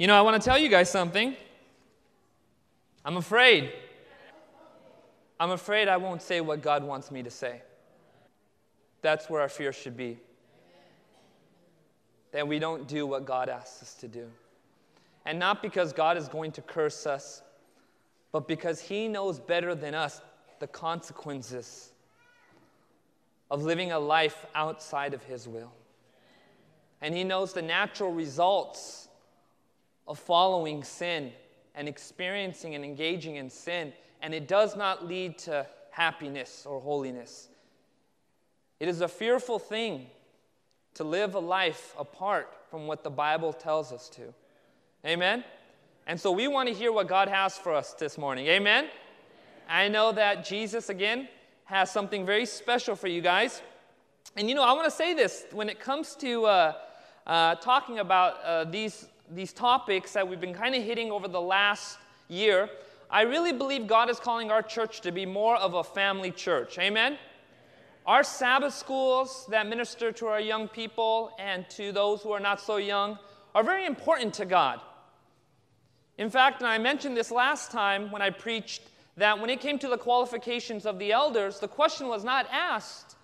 [0.00, 1.36] You know, I want to tell you guys something.
[3.04, 3.70] I'm afraid.
[5.38, 7.60] I'm afraid I won't say what God wants me to say.
[9.02, 10.16] That's where our fear should be.
[12.32, 14.26] That we don't do what God asks us to do.
[15.26, 17.42] And not because God is going to curse us,
[18.32, 20.22] but because He knows better than us
[20.60, 21.92] the consequences
[23.50, 25.72] of living a life outside of His will.
[27.02, 29.08] And He knows the natural results
[30.10, 31.32] of following sin
[31.76, 37.48] and experiencing and engaging in sin, and it does not lead to happiness or holiness.
[38.80, 40.08] It is a fearful thing
[40.94, 44.34] to live a life apart from what the Bible tells us to.
[45.06, 45.44] Amen?
[46.08, 48.48] And so we want to hear what God has for us this morning.
[48.48, 48.88] Amen?
[49.68, 51.28] I know that Jesus, again,
[51.66, 53.62] has something very special for you guys.
[54.36, 56.72] And you know, I want to say this when it comes to uh,
[57.28, 61.40] uh, talking about uh, these, these topics that we've been kind of hitting over the
[61.40, 61.98] last
[62.28, 62.68] year,
[63.10, 66.78] I really believe God is calling our church to be more of a family church.
[66.78, 67.18] Amen?
[68.06, 72.60] Our Sabbath schools that minister to our young people and to those who are not
[72.60, 73.18] so young
[73.54, 74.80] are very important to God.
[76.18, 78.82] In fact, and I mentioned this last time when I preached,
[79.16, 83.16] that when it came to the qualifications of the elders, the question was not asked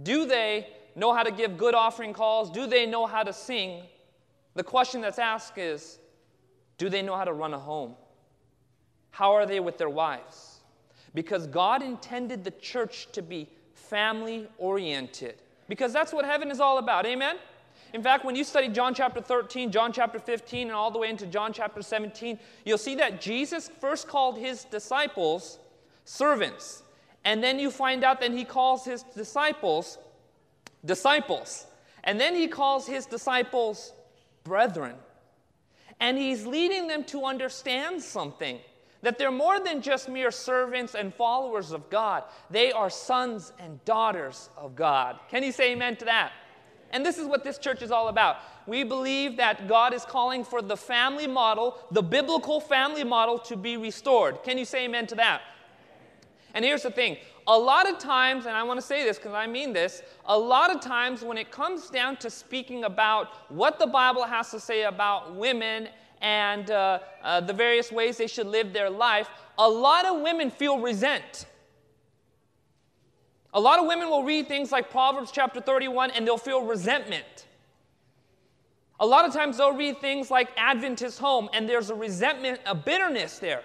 [0.00, 2.50] do they know how to give good offering calls?
[2.50, 3.82] Do they know how to sing?
[4.58, 6.00] The question that's asked is
[6.78, 7.94] do they know how to run a home?
[9.12, 10.58] How are they with their wives?
[11.14, 15.36] Because God intended the church to be family oriented.
[15.68, 17.06] Because that's what heaven is all about.
[17.06, 17.36] Amen?
[17.94, 21.08] In fact, when you study John chapter 13, John chapter 15, and all the way
[21.08, 25.60] into John chapter 17, you'll see that Jesus first called his disciples
[26.04, 26.82] servants.
[27.24, 29.98] And then you find out that he calls his disciples
[30.84, 31.68] disciples.
[32.02, 33.92] And then he calls his disciples
[34.48, 34.96] brethren.
[36.00, 38.58] And he's leading them to understand something
[39.02, 43.84] that they're more than just mere servants and followers of God, they are sons and
[43.84, 45.18] daughters of God.
[45.30, 46.32] Can you say amen to that?
[46.90, 48.38] And this is what this church is all about.
[48.66, 53.56] We believe that God is calling for the family model, the biblical family model, to
[53.56, 54.42] be restored.
[54.42, 55.42] Can you say amen to that?
[56.54, 57.18] And here's the thing
[57.48, 60.38] a lot of times, and I want to say this because I mean this, a
[60.38, 64.60] lot of times when it comes down to speaking about what the Bible has to
[64.60, 65.88] say about women
[66.20, 70.50] and uh, uh, the various ways they should live their life, a lot of women
[70.50, 71.46] feel resent.
[73.54, 77.46] A lot of women will read things like Proverbs chapter 31 and they'll feel resentment.
[79.00, 82.74] A lot of times they'll read things like Adventist home and there's a resentment, a
[82.74, 83.62] bitterness there.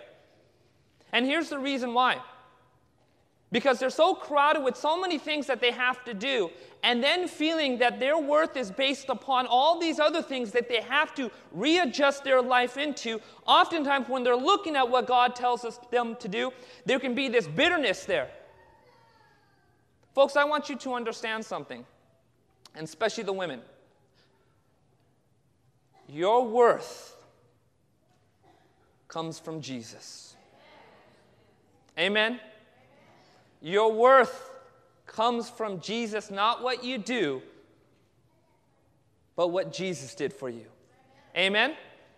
[1.11, 2.21] And here's the reason why
[3.53, 6.49] because they're so crowded with so many things that they have to do,
[6.81, 10.81] and then feeling that their worth is based upon all these other things that they
[10.81, 13.21] have to readjust their life into.
[13.45, 16.51] Oftentimes, when they're looking at what God tells us them to do,
[16.85, 18.31] there can be this bitterness there.
[20.15, 21.85] Folks, I want you to understand something,
[22.75, 23.61] and especially the women.
[26.09, 27.15] Your worth
[29.07, 30.35] comes from Jesus.
[31.99, 32.39] Amen.
[33.63, 34.51] Your worth
[35.05, 37.41] comes from Jesus, not what you do,
[39.37, 40.65] but what Jesus did for you.
[41.37, 41.73] Amen?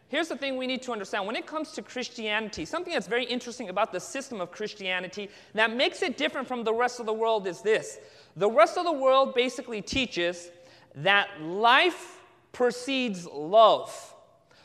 [0.07, 1.28] Here's the thing we need to understand.
[1.28, 5.75] When it comes to Christianity, something that's very interesting about the system of Christianity that
[5.75, 8.00] makes it different from the rest of the world is this
[8.35, 10.50] the rest of the world basically teaches
[10.95, 12.22] that life
[12.53, 14.16] precedes love.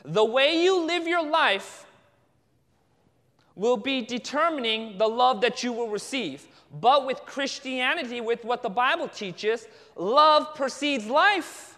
[0.03, 1.85] The way you live your life
[3.61, 6.47] will be determining the love that you will receive.
[6.81, 11.77] But with Christianity, with what the Bible teaches, love precedes life.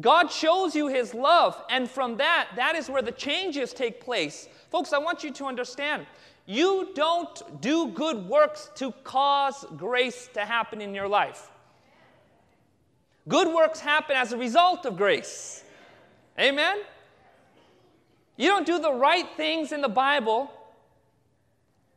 [0.00, 4.48] God shows you his love, and from that, that is where the changes take place.
[4.70, 6.06] Folks, I want you to understand
[6.46, 11.50] you don't do good works to cause grace to happen in your life.
[13.26, 15.64] Good works happen as a result of grace.
[16.38, 16.78] Amen?
[18.36, 20.50] You don't do the right things in the Bible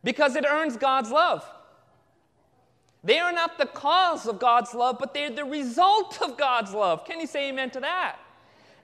[0.04, 1.44] because it earns God's love.
[3.04, 7.04] They are not the cause of God's love, but they're the result of God's love.
[7.04, 8.16] Can you say amen to that?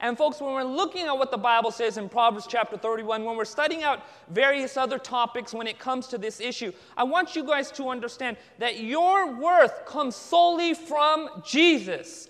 [0.01, 3.37] And, folks, when we're looking at what the Bible says in Proverbs chapter 31, when
[3.37, 7.45] we're studying out various other topics when it comes to this issue, I want you
[7.45, 12.29] guys to understand that your worth comes solely from Jesus.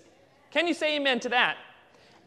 [0.51, 1.57] Can you say amen to that?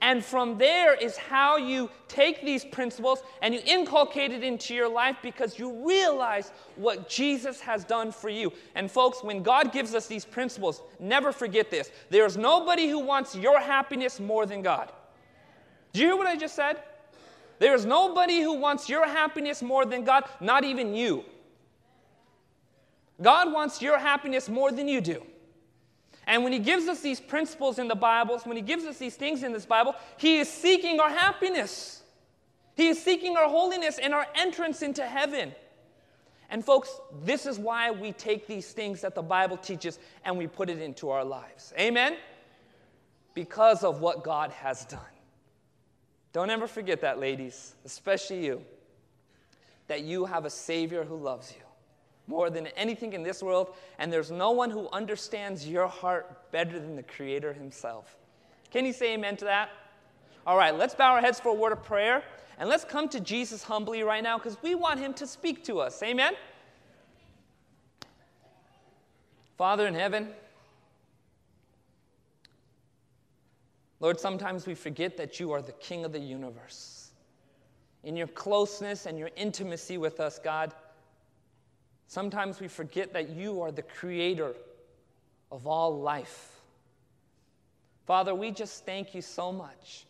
[0.01, 4.89] And from there is how you take these principles and you inculcate it into your
[4.89, 8.53] life because you realize what Jesus has done for you.
[8.77, 11.91] And folks, when God gives us these principles, never forget this.
[12.11, 14.93] There's nobody who wants your happiness more than God.
[15.93, 16.81] Do you hear what I just said?
[17.59, 21.25] There is nobody who wants your happiness more than God, not even you.
[23.21, 25.25] God wants your happiness more than you do.
[26.29, 29.17] And when He gives us these principles in the Bibles, when He gives us these
[29.17, 32.03] things in this Bible, He is seeking our happiness.
[32.77, 35.53] He is seeking our holiness and our entrance into heaven.
[36.51, 40.47] And, folks, this is why we take these things that the Bible teaches and we
[40.47, 41.73] put it into our lives.
[41.79, 42.17] Amen?
[43.33, 45.01] Because of what God has done.
[46.35, 48.63] Don't ever forget that, ladies, especially you,
[49.87, 51.68] that you have a Savior who loves you
[52.29, 56.79] more than anything in this world, and there's no one who understands your heart better
[56.79, 58.17] than the Creator Himself.
[58.71, 59.71] Can you say amen to that?
[60.47, 62.23] All right, let's bow our heads for a word of prayer,
[62.59, 65.81] and let's come to Jesus humbly right now because we want Him to speak to
[65.81, 66.03] us.
[66.03, 66.35] Amen?
[69.57, 70.29] Father in heaven,
[74.01, 77.11] Lord, sometimes we forget that you are the King of the universe.
[78.05, 80.73] In your closeness and your intimacy with us, God,
[82.09, 84.55] sometimes we forget that you are the creator
[85.53, 86.57] of all life.
[88.07, 90.07] Father, we just thank you so much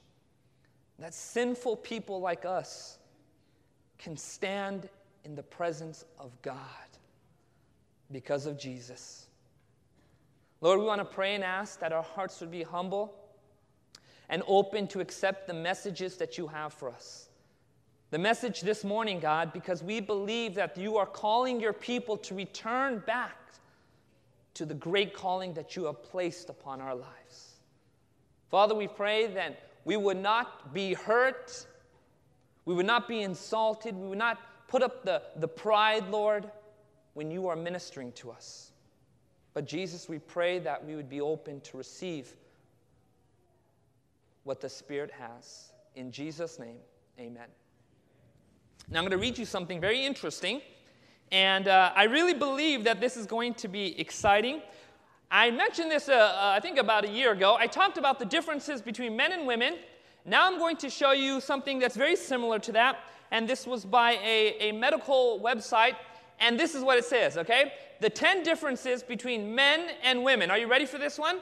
[0.98, 2.98] that sinful people like us
[3.98, 4.88] can stand
[5.24, 6.56] in the presence of God
[8.10, 9.26] because of Jesus.
[10.60, 13.14] Lord, we want to pray and ask that our hearts would be humble
[14.28, 17.27] and open to accept the messages that you have for us.
[18.10, 22.34] The message this morning, God, because we believe that you are calling your people to
[22.34, 23.37] return back
[24.55, 27.56] to the great calling that you have placed upon our lives.
[28.50, 31.66] Father, we pray that we would not be hurt,
[32.64, 34.38] we would not be insulted, we would not
[34.69, 36.50] put up the, the pride, Lord,
[37.12, 38.72] when you are ministering to us.
[39.52, 42.34] But Jesus, we pray that we would be open to receive
[44.44, 45.72] what the Spirit has.
[45.94, 46.78] In Jesus' name,
[47.20, 47.49] amen.
[48.90, 50.62] Now, I'm going to read you something very interesting,
[51.31, 54.62] and uh, I really believe that this is going to be exciting.
[55.31, 57.55] I mentioned this, uh, uh, I think, about a year ago.
[57.61, 59.76] I talked about the differences between men and women.
[60.25, 63.00] Now, I'm going to show you something that's very similar to that,
[63.31, 65.96] and this was by a, a medical website,
[66.40, 67.75] and this is what it says, okay?
[68.00, 70.50] The 10 differences between men and women.
[70.50, 71.40] Are you ready for this one?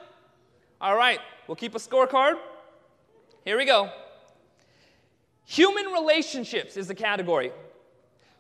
[0.81, 2.41] All right, we'll keep a scorecard.
[3.45, 3.93] Here we go.
[5.47, 7.53] Human relationships is the category.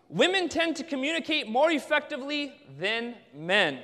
[0.08, 3.80] Women tend to communicate more effectively than men.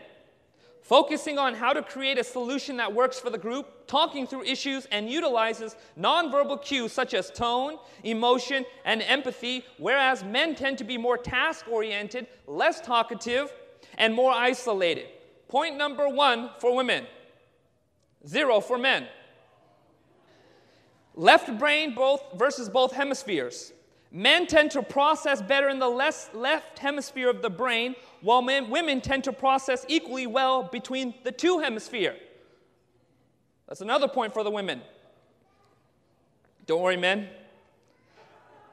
[0.83, 4.87] Focusing on how to create a solution that works for the group, talking through issues,
[4.91, 10.99] and utilizes nonverbal cues such as tone, emotion, and empathy, whereas men tend to be
[10.99, 13.53] more task oriented, less talkative,
[13.99, 15.07] and more isolated.
[15.47, 17.07] Point number one for women
[18.27, 19.07] zero for men.
[21.15, 23.73] Left brain both versus both hemispheres.
[24.11, 28.69] Men tend to process better in the less left hemisphere of the brain, while men,
[28.69, 32.17] women tend to process equally well between the two hemisphere.
[33.67, 34.83] That's another point for the women.
[36.67, 37.29] Don't worry, men.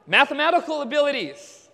[0.06, 1.70] Mathematical abilities.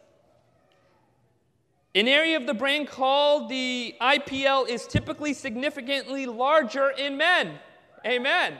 [1.95, 7.57] An area of the brain called the IPL is typically significantly larger in men.
[8.06, 8.56] Amen.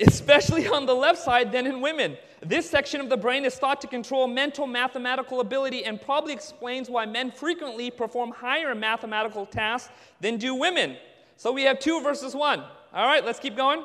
[0.00, 2.16] Especially on the left side, than in women.
[2.40, 6.88] This section of the brain is thought to control mental mathematical ability and probably explains
[6.88, 9.90] why men frequently perform higher mathematical tasks
[10.20, 10.96] than do women.
[11.36, 12.60] So we have two versus one.
[12.92, 13.84] All right, let's keep going.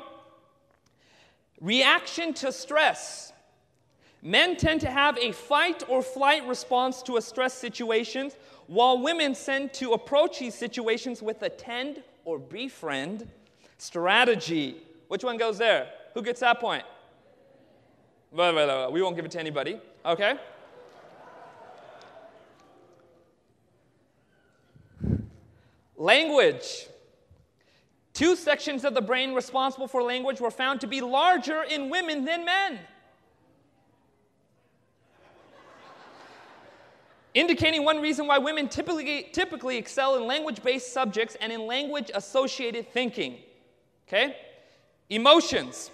[1.60, 3.32] Reaction to stress.
[4.22, 8.30] Men tend to have a fight or flight response to a stress situation,
[8.68, 13.28] while women tend to approach these situations with a tend or befriend
[13.78, 14.76] strategy.
[15.12, 15.90] Which one goes there?
[16.14, 16.84] Who gets that point?
[18.32, 19.78] Blah, blah, blah, We won't give it to anybody.
[20.06, 20.38] Okay?
[25.98, 26.86] Language.
[28.14, 32.24] Two sections of the brain responsible for language were found to be larger in women
[32.24, 32.78] than men.
[37.34, 42.10] Indicating one reason why women typically, typically excel in language based subjects and in language
[42.14, 43.40] associated thinking.
[44.08, 44.36] Okay?
[45.12, 45.90] Emotions.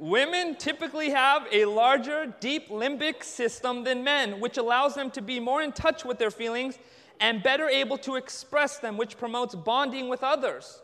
[0.00, 5.38] Women typically have a larger, deep limbic system than men, which allows them to be
[5.38, 6.80] more in touch with their feelings
[7.20, 10.82] and better able to express them, which promotes bonding with others.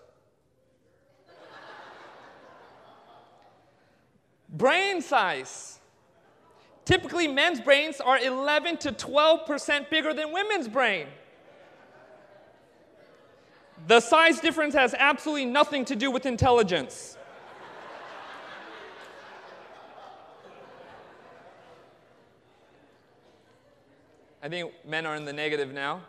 [4.49, 5.81] Brain size.
[6.85, 11.09] Typically, men's brains are 11 to 12% bigger than women's brain.
[13.87, 17.19] The size difference has absolutely nothing to do with intelligence.
[24.43, 26.03] I think men are in the negative now.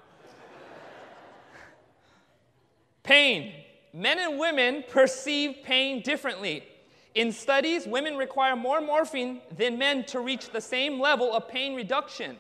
[3.04, 3.54] pain.
[3.94, 6.64] Men and women perceive pain differently.
[7.14, 11.76] In studies, women require more morphine than men to reach the same level of pain
[11.76, 12.38] reduction.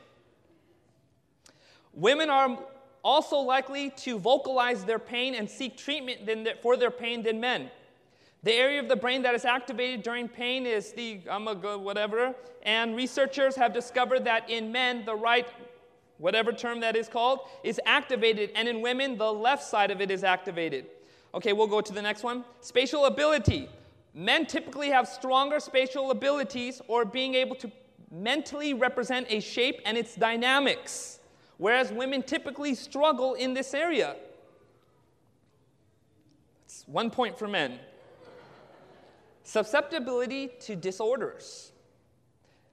[1.94, 2.58] Women are
[3.06, 6.28] also likely to vocalize their pain and seek treatment
[6.62, 7.70] for their pain than men.
[8.42, 11.78] The area of the brain that is activated during pain is the I'm a go
[11.78, 15.48] whatever, and researchers have discovered that in men the right
[16.18, 20.10] whatever term that is called is activated and in women the left side of it
[20.10, 20.88] is activated.
[21.34, 22.44] Okay, we'll go to the next one.
[22.62, 23.70] Spatial ability.
[24.14, 27.72] Men typically have stronger spatial abilities or being able to
[28.10, 31.20] mentally represent a shape and its dynamics,
[31.58, 34.16] whereas women typically struggle in this area.
[36.66, 37.80] It's one point for men.
[39.44, 41.72] Susceptibility to disorders.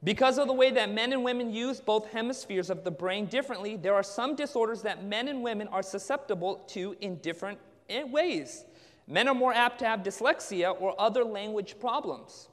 [0.04, 3.76] Because of the way that men and women use both hemispheres of the brain differently,
[3.76, 7.58] there are some disorders that men and women are susceptible to in different
[7.88, 8.64] eh, ways.
[9.06, 12.48] Men are more apt to have dyslexia or other language problems.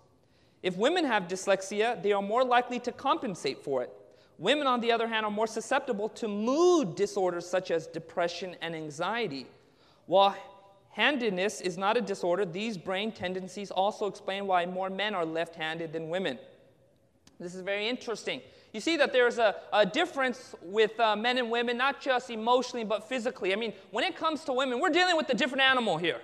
[0.62, 3.94] If women have dyslexia, they are more likely to compensate for it.
[4.40, 8.74] Women, on the other hand, are more susceptible to mood disorders such as depression and
[8.74, 9.46] anxiety.
[10.06, 10.36] While
[10.92, 15.56] handedness is not a disorder, these brain tendencies also explain why more men are left
[15.56, 16.40] handed than women.
[17.38, 18.42] This is very interesting.
[18.74, 22.86] You see that there's a, a difference with uh, men and women, not just emotionally,
[22.86, 23.52] but physically.
[23.52, 26.22] I mean, when it comes to women, we're dealing with a different animal here.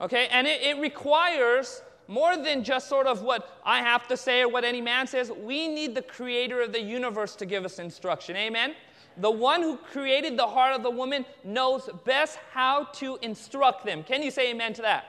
[0.00, 0.26] Okay?
[0.32, 4.48] And it, it requires more than just sort of what I have to say or
[4.48, 5.30] what any man says.
[5.30, 8.36] We need the creator of the universe to give us instruction.
[8.36, 8.74] Amen?
[9.18, 14.02] The one who created the heart of the woman knows best how to instruct them.
[14.02, 15.04] Can you say amen to that?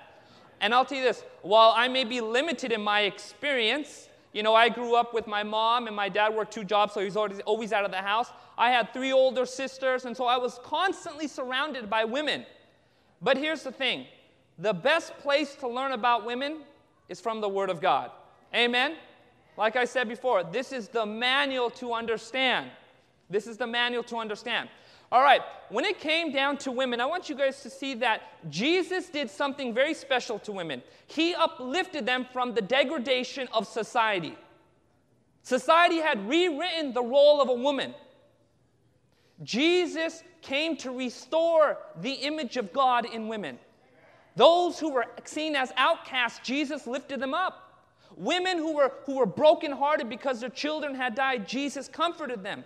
[0.61, 4.53] And I'll tell you this while I may be limited in my experience, you know,
[4.53, 7.15] I grew up with my mom, and my dad worked two jobs, so he was
[7.15, 8.27] always, always out of the house.
[8.57, 12.45] I had three older sisters, and so I was constantly surrounded by women.
[13.21, 14.07] But here's the thing
[14.59, 16.59] the best place to learn about women
[17.09, 18.11] is from the Word of God.
[18.53, 18.95] Amen?
[19.57, 22.69] Like I said before, this is the manual to understand.
[23.29, 24.69] This is the manual to understand.
[25.11, 28.21] All right, when it came down to women, I want you guys to see that
[28.49, 30.81] Jesus did something very special to women.
[31.07, 34.35] He uplifted them from the degradation of society.
[35.43, 37.93] Society had rewritten the role of a woman.
[39.43, 43.59] Jesus came to restore the image of God in women.
[44.35, 47.61] Those who were seen as outcasts, Jesus lifted them up.
[48.17, 52.63] Women who were, who were brokenhearted because their children had died, Jesus comforted them.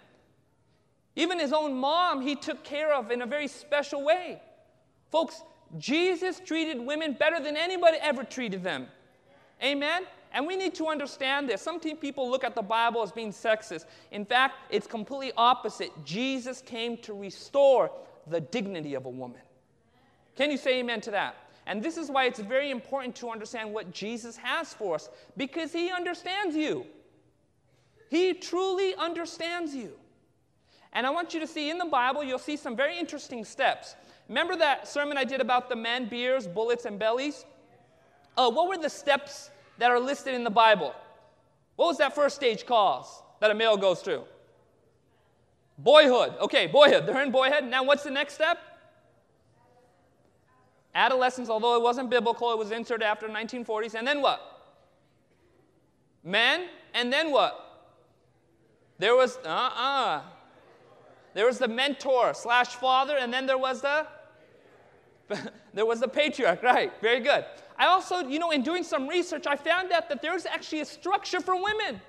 [1.16, 4.42] Even his own mom, he took care of in a very special way.
[5.12, 5.42] Folks,
[5.78, 8.88] Jesus treated women better than anybody ever treated them.
[9.64, 10.04] Amen?
[10.32, 11.62] And we need to understand this.
[11.62, 13.86] Some people look at the Bible as being sexist.
[14.12, 15.92] In fact, it's completely opposite.
[16.06, 17.92] Jesus came to restore
[18.28, 19.42] the dignity of a woman.
[20.36, 21.36] Can you say amen to that?
[21.70, 25.08] And this is why it's very important to understand what Jesus has for us
[25.38, 26.84] because he understands you.
[28.10, 29.92] He truly understands you.
[30.94, 33.96] And I want you to see in the Bible, you'll see some very interesting steps.
[34.30, 37.46] Remember that sermon I did about the men, beers, bullets, and bellies?
[38.36, 40.96] Uh, what were the steps that are listed in the Bible?
[41.76, 44.24] What was that first stage cause that a male goes through?
[45.78, 46.34] Boyhood.
[46.42, 47.06] Okay, boyhood.
[47.06, 47.66] They're in boyhood.
[47.66, 48.58] Now, what's the next step?
[50.96, 53.94] Adolescence, although it wasn't biblical, it was inserted after the 1940s.
[53.96, 54.42] And then what?
[56.24, 56.68] Men.
[56.94, 57.66] And then what?
[58.98, 60.18] There was, uh uh-uh.
[60.18, 60.22] uh
[61.34, 64.08] there was the mentor slash father, and then there was the
[65.74, 66.92] there was the patriarch, right?
[67.02, 67.46] Very good.
[67.78, 70.86] I also, you know, in doing some research, I found out that there's actually a
[70.86, 72.02] structure for women.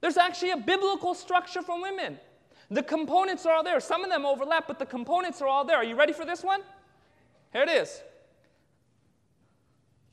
[0.00, 2.18] There's actually a biblical structure for women.
[2.70, 3.80] The components are all there.
[3.80, 5.78] Some of them overlap, but the components are all there.
[5.78, 6.60] Are you ready for this one?
[7.52, 8.02] Here it is.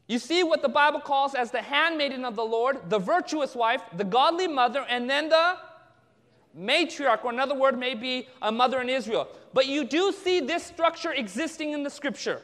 [0.08, 3.82] You see what the Bible calls as the handmaiden of the Lord, the virtuous wife,
[3.96, 5.58] the godly mother, and then the
[6.58, 9.28] matriarch, or another word may be a mother in Israel.
[9.54, 12.42] But you do see this structure existing in the scripture.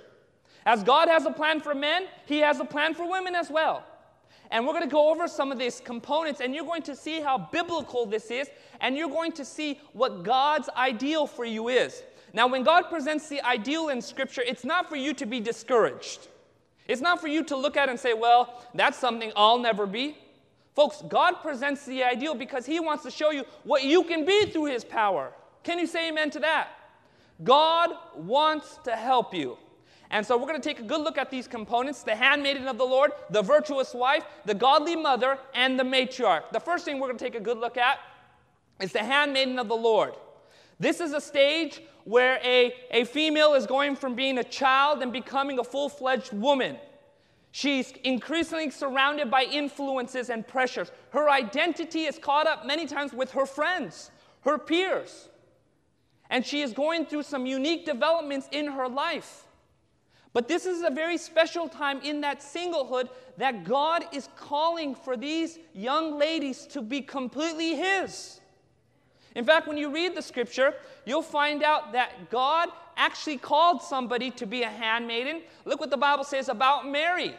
[0.66, 3.86] As God has a plan for men, He has a plan for women as well.
[4.52, 7.22] And we're going to go over some of these components, and you're going to see
[7.22, 8.50] how biblical this is,
[8.82, 12.04] and you're going to see what God's ideal for you is.
[12.34, 16.28] Now, when God presents the ideal in Scripture, it's not for you to be discouraged.
[16.88, 20.18] It's not for you to look at and say, well, that's something I'll never be.
[20.75, 24.48] Folks, God presents the ideal because He wants to show you what you can be
[24.48, 25.32] through His power.
[25.63, 26.70] Can you say amen to that?
[27.44, 29.58] God wants to help you.
[30.10, 32.78] And so we're going to take a good look at these components the handmaiden of
[32.78, 36.52] the Lord, the virtuous wife, the godly mother, and the matriarch.
[36.52, 38.00] The first thing we're going to take a good look at
[38.80, 40.13] is the handmaiden of the Lord.
[40.80, 45.12] This is a stage where a, a female is going from being a child and
[45.12, 46.77] becoming a full fledged woman.
[47.51, 50.92] She's increasingly surrounded by influences and pressures.
[51.12, 54.10] Her identity is caught up many times with her friends,
[54.42, 55.30] her peers.
[56.30, 59.46] And she is going through some unique developments in her life.
[60.34, 65.15] But this is a very special time in that singlehood that God is calling for
[65.15, 68.42] these young ladies to be completely His.
[69.36, 70.75] In fact, when you read the scripture,
[71.06, 75.42] you'll find out that God actually called somebody to be a handmaiden.
[75.66, 77.36] Look what the Bible says about Mary.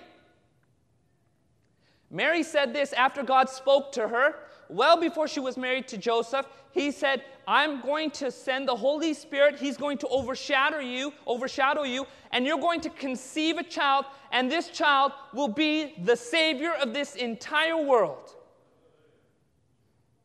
[2.10, 4.36] Mary said this after God spoke to her,
[4.68, 6.46] well before she was married to Joseph.
[6.72, 9.58] He said, I'm going to send the Holy Spirit.
[9.58, 14.50] He's going to overshadow you, overshadow you, and you're going to conceive a child, and
[14.50, 18.34] this child will be the savior of this entire world.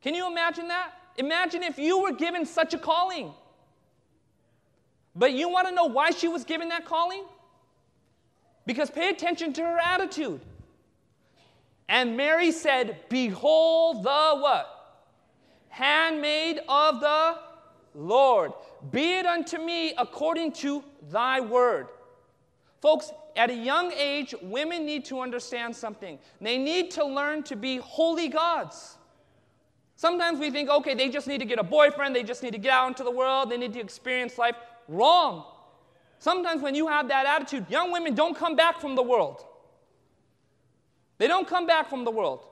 [0.01, 0.93] Can you imagine that?
[1.19, 3.33] Imagine if you were given such a calling.
[5.13, 7.25] But you want to know why she was given that calling?
[8.65, 10.39] Because pay attention to her attitude.
[11.89, 15.01] And Mary said, Behold the what?
[15.67, 17.37] Handmaid of the
[17.95, 18.53] Lord.
[18.89, 21.87] Be it unto me according to thy word.
[22.81, 26.17] Folks, at a young age, women need to understand something.
[26.39, 28.98] They need to learn to be holy gods.
[29.99, 32.57] Sometimes we think, okay, they just need to get a boyfriend, they just need to
[32.57, 34.55] get out into the world, they need to experience life.
[34.87, 35.43] Wrong.
[36.19, 39.43] Sometimes when you have that attitude, young women don't come back from the world.
[41.17, 42.45] They don't come back from the world.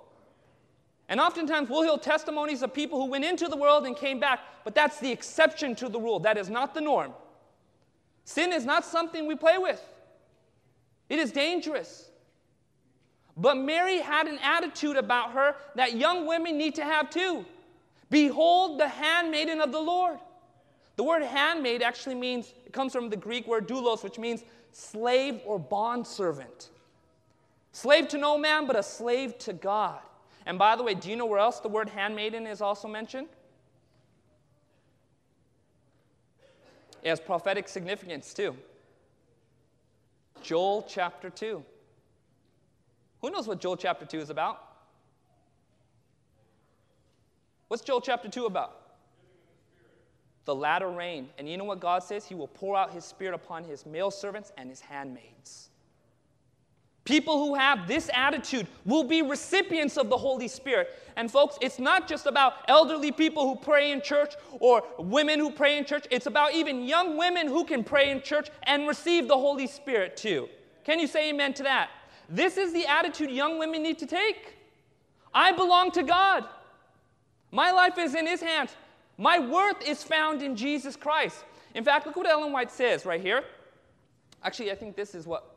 [1.08, 4.42] And oftentimes we'll hear testimonies of people who went into the world and came back,
[4.66, 6.20] but that's the exception to the rule.
[6.20, 7.14] That is not the norm.
[8.26, 9.82] Sin is not something we play with,
[11.08, 12.07] it is dangerous.
[13.38, 17.46] But Mary had an attitude about her that young women need to have too.
[18.10, 20.18] Behold the handmaiden of the Lord.
[20.96, 25.40] The word handmaid actually means, it comes from the Greek word doulos, which means slave
[25.46, 26.70] or bondservant.
[27.72, 30.00] Slave to no man, but a slave to God.
[30.48, 33.28] And by the way, do you know where else the word handmaiden is also mentioned?
[37.04, 38.58] It has prophetic significance too.
[40.42, 41.64] Joel chapter 2.
[43.22, 44.64] Who knows what Joel chapter 2 is about?
[47.68, 48.80] What's Joel chapter 2 about?
[50.46, 51.30] The latter rain.
[51.38, 52.26] And you know what God says?
[52.26, 55.70] He will pour out his spirit upon his male servants and his handmaids.
[57.04, 60.90] People who have this attitude will be recipients of the Holy Spirit.
[61.16, 65.50] And folks, it's not just about elderly people who pray in church or women who
[65.50, 66.06] pray in church.
[66.12, 70.18] It's about even young women who can pray in church and receive the Holy Spirit
[70.18, 70.50] too.
[70.84, 71.90] Can you say amen to that?
[72.30, 74.58] This is the attitude young women need to take.
[75.34, 76.46] I belong to God.
[77.52, 78.76] My life is in His hands.
[79.18, 81.44] My worth is found in Jesus Christ.
[81.74, 83.44] In fact, look what Ellen White says right here.
[84.44, 85.56] Actually, I think this is what,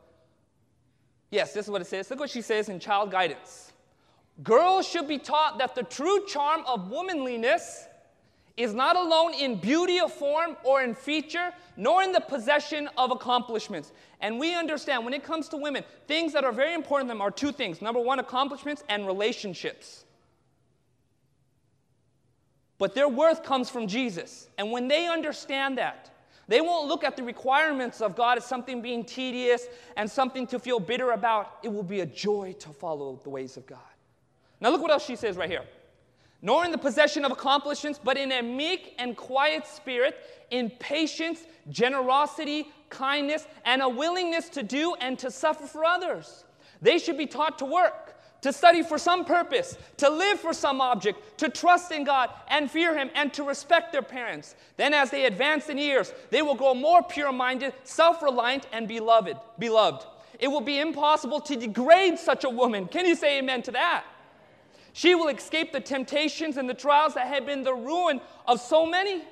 [1.29, 2.09] yes, this is what it says.
[2.09, 3.73] Look what she says in Child Guidance.
[4.43, 7.85] Girls should be taught that the true charm of womanliness
[8.61, 13.11] is not alone in beauty of form or in feature, nor in the possession of
[13.11, 13.91] accomplishments.
[14.19, 17.21] And we understand when it comes to women, things that are very important to them
[17.21, 20.05] are two things number one, accomplishments and relationships.
[22.77, 24.49] But their worth comes from Jesus.
[24.57, 26.09] And when they understand that,
[26.47, 30.59] they won't look at the requirements of God as something being tedious and something to
[30.59, 31.59] feel bitter about.
[31.63, 33.79] It will be a joy to follow the ways of God.
[34.59, 35.63] Now, look what else she says right here
[36.41, 40.17] nor in the possession of accomplishments, but in a meek and quiet spirit,
[40.49, 46.45] in patience, generosity, kindness, and a willingness to do and to suffer for others.
[46.81, 50.81] They should be taught to work, to study for some purpose, to live for some
[50.81, 54.55] object, to trust in God and fear Him, and to respect their parents.
[54.77, 58.87] Then, as they advance in years, they will grow more pure minded, self reliant, and
[58.87, 59.37] beloved.
[59.59, 60.05] beloved.
[60.39, 62.87] It will be impossible to degrade such a woman.
[62.87, 64.05] Can you say amen to that?
[64.93, 68.85] She will escape the temptations and the trials that have been the ruin of so
[68.85, 69.23] many.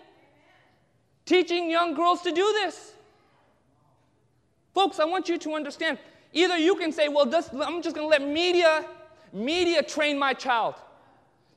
[1.26, 2.93] Teaching young girls to do this.
[4.74, 5.98] Folks, I want you to understand.
[6.32, 8.86] Either you can say, well, this, I'm just going to let media,
[9.34, 10.76] media train my child.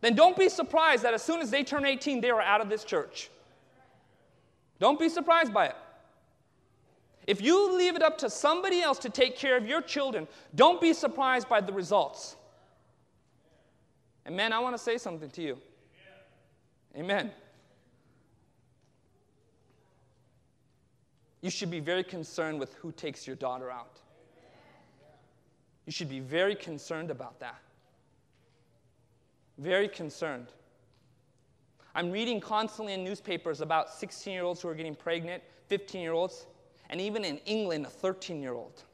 [0.00, 2.68] Then don't be surprised that as soon as they turn 18, they are out of
[2.68, 3.30] this church.
[4.80, 5.76] Don't be surprised by it.
[7.26, 10.80] If you leave it up to somebody else to take care of your children, don't
[10.80, 12.34] be surprised by the results.
[14.24, 15.58] And man, I want to say something to you.
[16.96, 17.30] Amen.
[21.40, 23.98] You should be very concerned with who takes your daughter out.
[25.86, 27.58] You should be very concerned about that.
[29.58, 30.46] Very concerned.
[31.94, 36.12] I'm reading constantly in newspapers about 16 year olds who are getting pregnant, 15 year
[36.12, 36.46] olds,
[36.88, 38.84] and even in England, a 13 year old.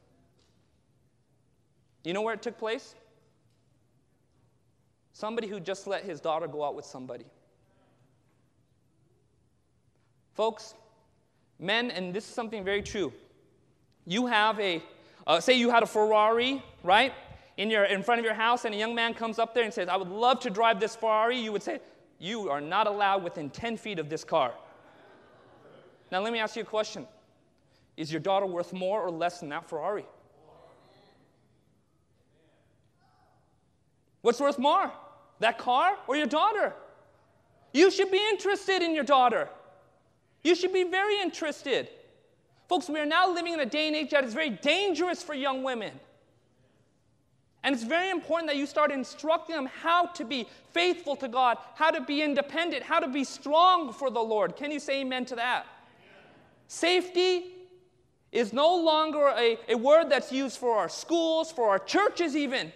[2.04, 2.94] You know where it took place?
[5.18, 7.24] Somebody who just let his daughter go out with somebody.
[10.34, 10.74] Folks,
[11.58, 13.12] men, and this is something very true.
[14.06, 14.80] You have a,
[15.26, 17.12] uh, say you had a Ferrari, right?
[17.56, 19.74] In, your, in front of your house, and a young man comes up there and
[19.74, 21.36] says, I would love to drive this Ferrari.
[21.36, 21.80] You would say,
[22.20, 24.54] You are not allowed within 10 feet of this car.
[26.12, 27.08] Now, let me ask you a question
[27.96, 30.06] Is your daughter worth more or less than that Ferrari?
[34.22, 34.92] What's worth more?
[35.40, 36.72] That car or your daughter?
[37.72, 39.48] You should be interested in your daughter.
[40.42, 41.88] You should be very interested.
[42.68, 45.34] Folks, we are now living in a day and age that is very dangerous for
[45.34, 45.92] young women.
[47.64, 51.58] And it's very important that you start instructing them how to be faithful to God,
[51.74, 54.56] how to be independent, how to be strong for the Lord.
[54.56, 55.66] Can you say amen to that?
[56.68, 57.46] Safety
[58.30, 62.72] is no longer a, a word that's used for our schools, for our churches, even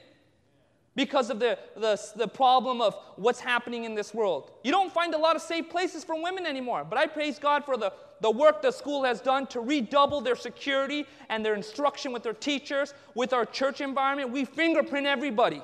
[0.94, 4.50] because of the, the, the problem of what's happening in this world.
[4.62, 6.86] You don't find a lot of safe places for women anymore.
[6.88, 10.36] But I praise God for the, the work the school has done to redouble their
[10.36, 14.30] security and their instruction with their teachers, with our church environment.
[14.30, 15.62] We fingerprint everybody.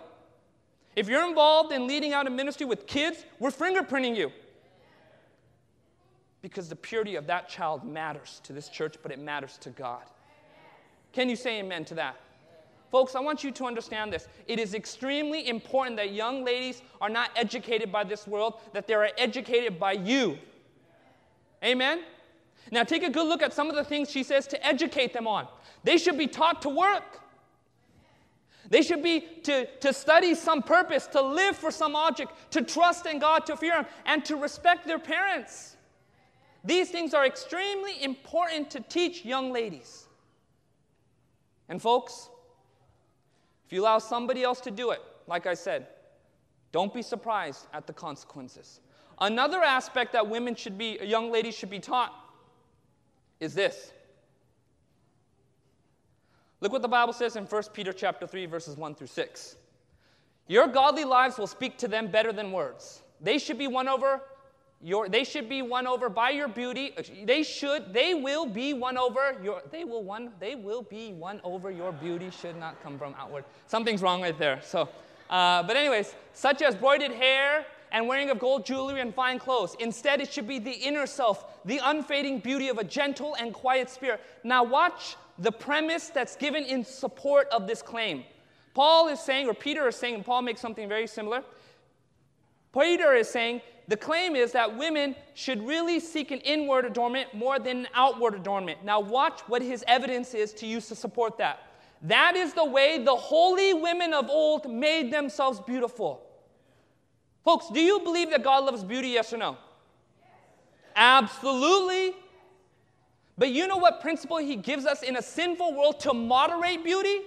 [0.96, 4.32] If you're involved in leading out a ministry with kids, we're fingerprinting you.
[6.40, 10.02] Because the purity of that child matters to this church, but it matters to God.
[11.12, 12.16] Can you say amen to that?
[12.90, 14.28] Folks, I want you to understand this.
[14.46, 18.94] It is extremely important that young ladies are not educated by this world, that they
[18.94, 20.38] are educated by you.
[21.62, 22.00] Amen?
[22.70, 25.26] Now, take a good look at some of the things she says to educate them
[25.26, 25.46] on.
[25.84, 27.20] They should be taught to work.
[28.70, 33.06] They should be to, to study some purpose, to live for some object, to trust
[33.06, 35.76] in God, to fear Him, and to respect their parents.
[36.64, 40.06] These things are extremely important to teach young ladies.
[41.68, 42.28] And, folks,
[43.68, 45.88] if you allow somebody else to do it, like I said,
[46.72, 48.80] don't be surprised at the consequences.
[49.20, 52.14] Another aspect that women should be, young ladies should be taught
[53.40, 53.92] is this.
[56.62, 59.56] Look what the Bible says in 1 Peter chapter 3 verses 1 through 6.
[60.46, 63.02] Your godly lives will speak to them better than words.
[63.20, 64.22] They should be won over
[64.80, 66.94] your, they should be won over by your beauty.
[67.24, 71.40] They should, they will be won over your, they will won, they will be won
[71.42, 73.44] over your beauty should not come from outward.
[73.66, 74.60] Something's wrong right there.
[74.62, 74.88] So,
[75.30, 79.74] uh, but anyways, such as broided hair and wearing of gold jewelry and fine clothes.
[79.80, 83.90] Instead, it should be the inner self, the unfading beauty of a gentle and quiet
[83.90, 84.20] spirit.
[84.44, 88.24] Now, watch the premise that's given in support of this claim.
[88.74, 91.42] Paul is saying, or Peter is saying, and Paul makes something very similar.
[92.72, 97.58] Peter is saying the claim is that women should really seek an inward adornment more
[97.58, 98.84] than an outward adornment.
[98.84, 101.60] Now, watch what his evidence is to use to support that.
[102.02, 106.22] That is the way the holy women of old made themselves beautiful.
[107.44, 109.56] Folks, do you believe that God loves beauty, yes or no?
[110.94, 112.14] Absolutely.
[113.38, 117.20] But you know what principle he gives us in a sinful world to moderate beauty?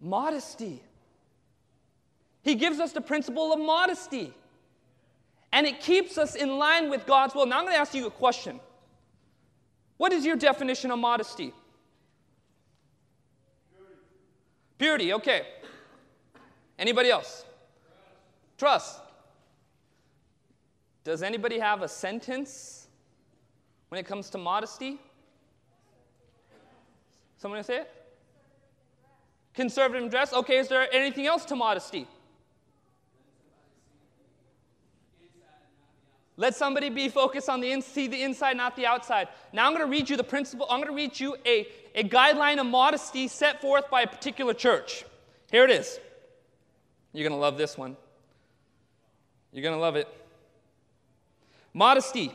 [0.00, 0.82] Modesty.
[2.42, 4.32] He gives us the principle of modesty.
[5.52, 7.46] And it keeps us in line with God's will.
[7.46, 8.60] Now I'm going to ask you a question.
[9.96, 11.52] What is your definition of modesty?
[14.78, 15.46] Purity, okay.
[16.78, 17.44] Anybody else?
[18.56, 18.96] Trust.
[18.96, 19.00] Trust.
[21.04, 22.86] Does anybody have a sentence
[23.88, 24.98] when it comes to modesty?
[27.36, 27.90] Someone say it?
[29.54, 30.32] Conservative dress.
[30.32, 32.06] Okay, is there anything else to modesty?
[36.40, 39.28] Let somebody be focused on the in, see the inside, not the outside.
[39.52, 40.66] Now I'm going to read you the principle.
[40.70, 44.54] I'm going to read you a, a guideline of modesty set forth by a particular
[44.54, 45.04] church.
[45.50, 46.00] Here it is.
[47.12, 47.94] You're going to love this one.
[49.52, 50.08] You're going to love it.
[51.74, 52.32] Modesty.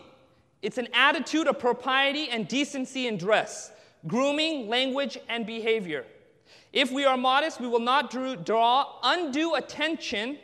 [0.62, 3.72] It's an attitude of propriety and decency in dress,
[4.06, 6.06] grooming, language, and behavior.
[6.72, 10.38] If we are modest, we will not draw undue attention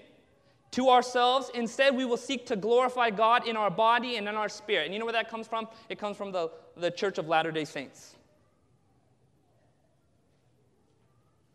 [0.72, 1.52] to ourselves.
[1.54, 4.86] Instead, we will seek to glorify God in our body and in our spirit.
[4.86, 5.68] And you know where that comes from?
[5.90, 8.16] It comes from the, the Church of Latter day Saints.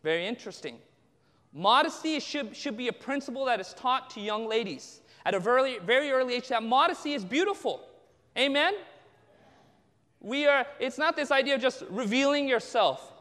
[0.03, 0.79] Very interesting.
[1.53, 5.79] Modesty should, should be a principle that is taught to young ladies at a very,
[5.81, 7.81] very early age that modesty is beautiful.
[8.37, 8.75] Amen?
[10.21, 13.13] We are, it's not this idea of just revealing yourself.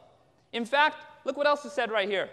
[0.51, 2.29] In fact, look what else is said right here.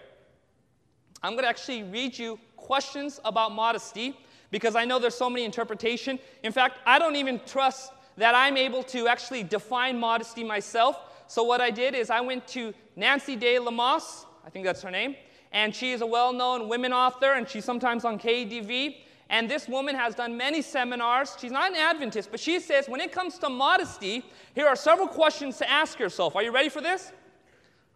[1.23, 4.17] I'm going to actually read you questions about modesty
[4.51, 6.19] because I know there's so many interpretation.
[6.43, 10.99] In fact, I don't even trust that I'm able to actually define modesty myself.
[11.27, 14.91] So what I did is I went to Nancy Day Lamas, I think that's her
[14.91, 15.15] name,
[15.53, 18.97] and she is a well-known women author, and she's sometimes on KDV.
[19.29, 21.35] And this woman has done many seminars.
[21.39, 25.07] She's not an Adventist, but she says when it comes to modesty, here are several
[25.07, 26.35] questions to ask yourself.
[26.35, 27.11] Are you ready for this?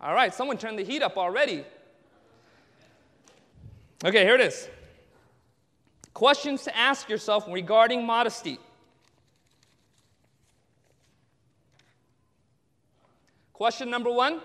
[0.02, 1.66] All right, someone turned the heat up already.
[4.06, 4.70] Okay, here it is.
[6.14, 8.60] Questions to ask yourself regarding modesty.
[13.54, 14.40] Question number one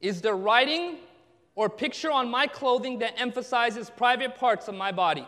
[0.00, 0.96] Is there writing
[1.54, 5.26] or picture on my clothing that emphasizes private parts of my body?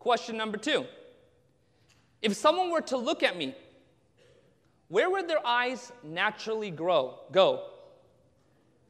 [0.00, 0.84] Question number two
[2.22, 3.54] If someone were to look at me,
[4.88, 7.62] where would their eyes naturally grow, go?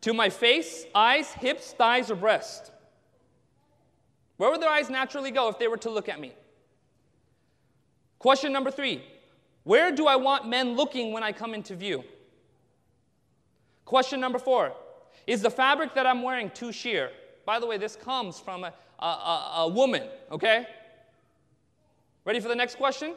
[0.02, 2.70] To my face, eyes, hips, thighs, or breast?
[4.37, 6.32] Where would their eyes naturally go if they were to look at me?
[8.18, 9.02] Question number three
[9.64, 12.04] Where do I want men looking when I come into view?
[13.84, 14.72] Question number four
[15.26, 17.11] Is the fabric that I'm wearing too sheer?
[17.44, 20.66] By the way, this comes from a, a, a, woman, okay?
[22.26, 23.14] Ready for the next question?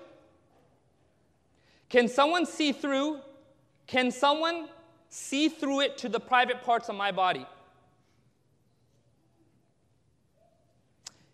[1.89, 3.19] Can someone see through?
[3.87, 4.69] Can someone
[5.12, 7.45] see through it to the private parts of my body?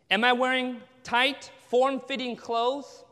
[0.10, 3.04] Am I wearing tight, form fitting clothes?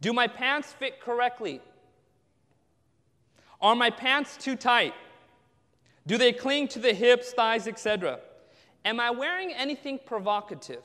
[0.00, 1.60] Do my pants fit correctly?
[3.60, 4.92] Are my pants too tight?
[6.06, 8.20] Do they cling to the hips, thighs, etc.?
[8.84, 10.82] Am I wearing anything provocative?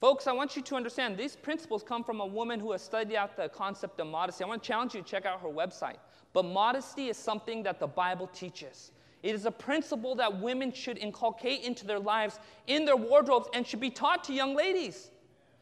[0.00, 3.16] Folks, I want you to understand these principles come from a woman who has studied
[3.16, 4.44] out the concept of modesty.
[4.44, 5.96] I want to challenge you to check out her website.
[6.32, 8.92] But modesty is something that the Bible teaches.
[9.24, 13.66] It is a principle that women should inculcate into their lives, in their wardrobes, and
[13.66, 15.10] should be taught to young ladies.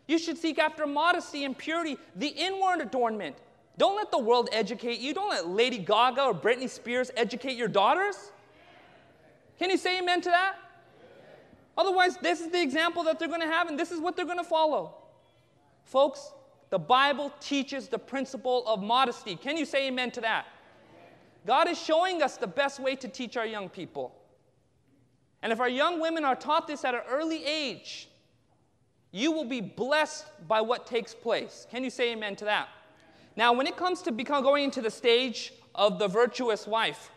[0.06, 3.36] You should seek after modesty and purity, the inward adornment.
[3.78, 5.14] Don't let the world educate you.
[5.14, 8.32] Don't let Lady Gaga or Britney Spears educate your daughters.
[9.58, 10.56] Can you say amen to that?
[11.76, 14.24] Otherwise, this is the example that they're going to have, and this is what they're
[14.24, 14.94] going to follow.
[15.84, 16.32] Folks,
[16.70, 19.36] the Bible teaches the principle of modesty.
[19.36, 20.46] Can you say amen to that?
[21.46, 24.14] God is showing us the best way to teach our young people.
[25.42, 28.08] And if our young women are taught this at an early age,
[29.12, 31.66] you will be blessed by what takes place.
[31.70, 32.68] Can you say amen to that?
[33.36, 37.10] Now, when it comes to become, going into the stage of the virtuous wife,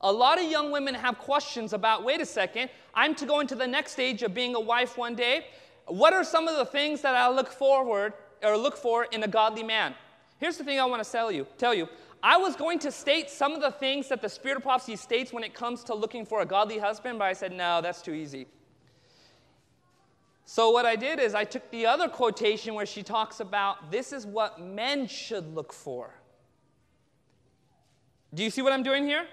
[0.00, 3.54] a lot of young women have questions about wait a second, I'm to go into
[3.54, 5.46] the next stage of being a wife one day.
[5.86, 9.28] What are some of the things that I look forward or look for in a
[9.28, 9.94] godly man?
[10.38, 11.46] Here's the thing I want to tell you.
[11.56, 11.88] Tell you.
[12.22, 15.32] I was going to state some of the things that the spirit of prophecy states
[15.32, 18.12] when it comes to looking for a godly husband, but I said, no, that's too
[18.12, 18.46] easy.
[20.44, 24.12] So, what I did is I took the other quotation where she talks about this
[24.12, 26.14] is what men should look for.
[28.32, 29.26] Do you see what I'm doing here?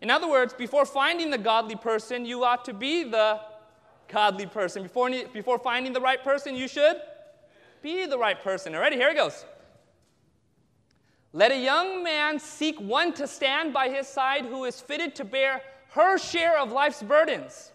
[0.00, 3.40] In other words, before finding the godly person, you ought to be the
[4.08, 4.82] godly person.
[4.82, 6.96] Before, before finding the right person, you should
[7.82, 8.74] be the right person.
[8.74, 9.44] Already, here it goes.
[11.32, 15.24] Let a young man seek one to stand by his side who is fitted to
[15.24, 17.72] bear her share of life's burdens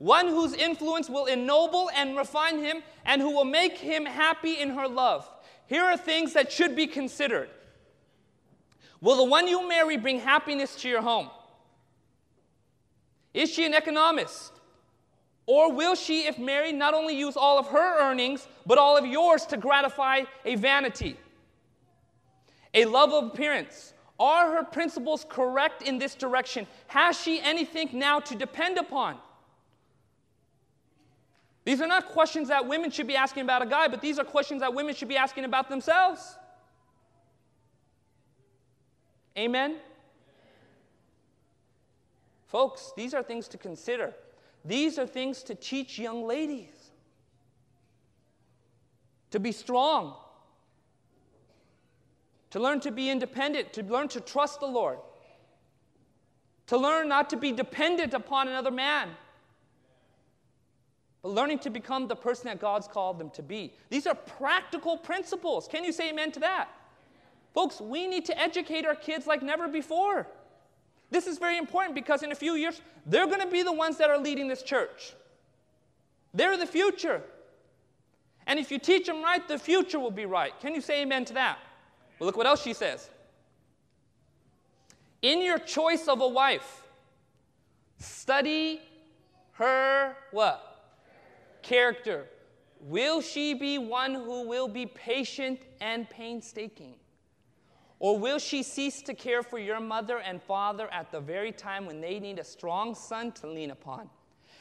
[0.00, 4.70] one whose influence will ennoble and refine him, and who will make him happy in
[4.70, 5.30] her love.
[5.66, 7.50] Here are things that should be considered.
[9.02, 11.28] Will the one you marry bring happiness to your home?
[13.32, 14.52] Is she an economist?
[15.46, 19.04] Or will she, if married, not only use all of her earnings, but all of
[19.04, 21.16] yours to gratify a vanity?
[22.74, 23.92] A love of appearance.
[24.18, 26.66] Are her principles correct in this direction?
[26.88, 29.16] Has she anything now to depend upon?
[31.64, 34.24] These are not questions that women should be asking about a guy, but these are
[34.24, 36.36] questions that women should be asking about themselves.
[39.36, 39.76] Amen?
[42.50, 44.12] Folks, these are things to consider.
[44.64, 46.90] These are things to teach young ladies
[49.30, 50.16] to be strong,
[52.50, 54.98] to learn to be independent, to learn to trust the Lord,
[56.66, 59.10] to learn not to be dependent upon another man
[61.22, 63.74] but learning to become the person that God's called them to be.
[63.90, 65.68] These are practical principles.
[65.68, 66.68] Can you say amen to that?
[67.52, 70.26] Folks, we need to educate our kids like never before.
[71.10, 73.96] This is very important because in a few years, they're going to be the ones
[73.98, 75.14] that are leading this church.
[76.32, 77.22] They're the future.
[78.46, 80.58] And if you teach them right, the future will be right.
[80.60, 81.58] Can you say amen to that?
[82.18, 83.10] Well, look what else she says.
[85.22, 86.82] In your choice of a wife,
[87.98, 88.80] study
[89.52, 90.84] her what?
[91.62, 92.26] Character.
[92.80, 96.94] Will she be one who will be patient and painstaking?
[98.00, 101.86] Or will she cease to care for your mother and father at the very time
[101.86, 104.08] when they need a strong son to lean upon?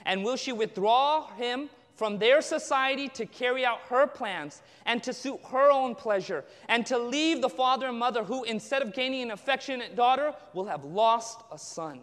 [0.05, 5.13] And will she withdraw him from their society to carry out her plans and to
[5.13, 9.23] suit her own pleasure and to leave the father and mother who, instead of gaining
[9.23, 12.01] an affectionate daughter, will have lost a son?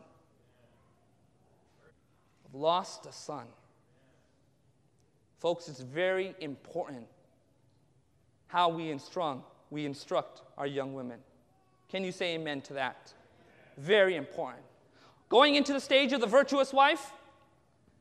[2.53, 3.47] Lost a son.
[5.39, 7.07] Folks, it's very important
[8.47, 11.19] how we instruct, we instruct our young women.
[11.89, 13.13] Can you say amen to that?
[13.79, 14.63] Very important.
[15.29, 17.13] Going into the stage of the virtuous wife,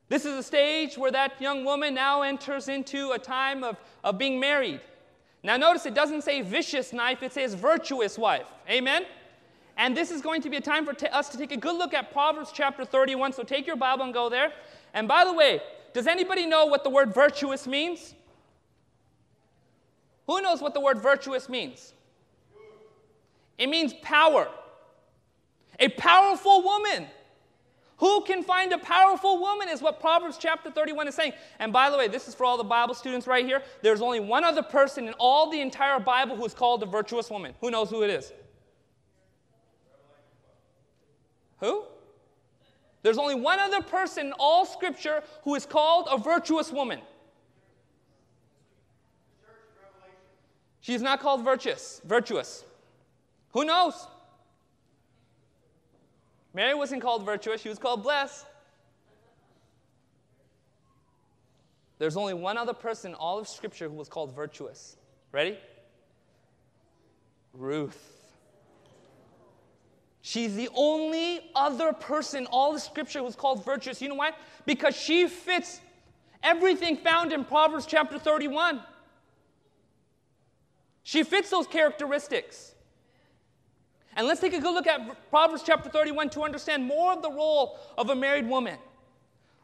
[0.08, 4.18] this is a stage where that young woman now enters into a time of, of
[4.18, 4.80] being married.
[5.44, 8.48] Now, notice it doesn't say vicious knife, it says virtuous wife.
[8.70, 9.06] Amen?
[9.78, 11.76] And this is going to be a time for t- us to take a good
[11.76, 13.34] look at Proverbs chapter 31.
[13.34, 14.54] So take your Bible and go there.
[14.94, 15.62] And by the way,
[15.94, 18.14] does anybody know what the word virtuous means?
[20.28, 21.94] Who knows what the word virtuous means?
[23.58, 24.50] It means power.
[25.80, 27.08] A powerful woman.
[27.98, 31.34] Who can find a powerful woman is what Proverbs chapter 31 is saying.
[31.60, 33.62] And by the way, this is for all the Bible students right here.
[33.82, 37.30] There's only one other person in all the entire Bible who is called a virtuous
[37.30, 37.54] woman.
[37.62, 38.34] Who knows who it is?
[41.60, 41.84] Who?
[43.02, 47.00] There's only one other person in all Scripture who is called a virtuous woman.
[50.86, 52.00] She's not called virtuous.
[52.06, 52.64] Virtuous.
[53.54, 54.08] Who knows?
[56.54, 58.46] Mary wasn't called virtuous, she was called blessed.
[61.98, 64.96] There's only one other person in all of Scripture who was called virtuous.
[65.32, 65.58] Ready?
[67.52, 67.98] Ruth.
[70.22, 74.04] She's the only other person in all of scripture was called virtuous.
[74.04, 74.34] You know why?
[74.66, 75.82] Because she fits
[76.44, 78.82] everything found in Proverbs chapter 31.
[81.06, 82.74] She fits those characteristics.
[84.16, 87.30] And let's take a good look at Proverbs chapter 31 to understand more of the
[87.30, 88.80] role of a married woman,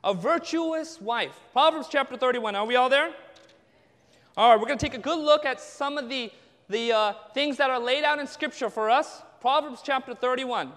[0.04, 1.34] a virtuous wife.
[1.52, 2.56] Proverbs chapter 31.
[2.56, 3.12] Are we all there?
[4.38, 6.32] All right, we're going to take a good look at some of the,
[6.70, 9.24] the uh, things that are laid out in Scripture for us.
[9.42, 10.72] Proverbs chapter 31.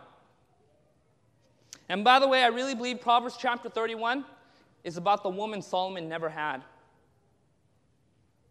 [1.90, 4.24] And by the way, I really believe Proverbs chapter 31
[4.82, 6.62] is about the woman Solomon never had.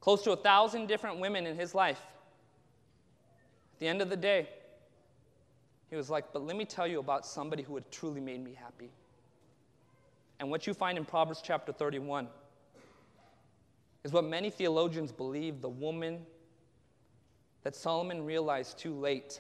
[0.04, 2.02] Close to a thousand different women in his life.
[3.76, 4.50] At the end of the day,
[5.90, 8.54] he was like, But let me tell you about somebody who had truly made me
[8.54, 8.92] happy.
[10.42, 12.28] And what you find in Proverbs chapter 31
[14.04, 16.26] is what many theologians believe the woman
[17.64, 19.40] that Solomon realized too late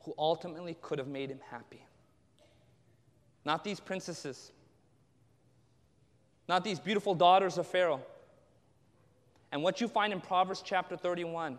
[0.00, 1.86] who ultimately could have made him happy.
[3.44, 4.50] Not these princesses,
[6.48, 8.00] not these beautiful daughters of Pharaoh.
[9.52, 11.58] And what you find in Proverbs chapter 31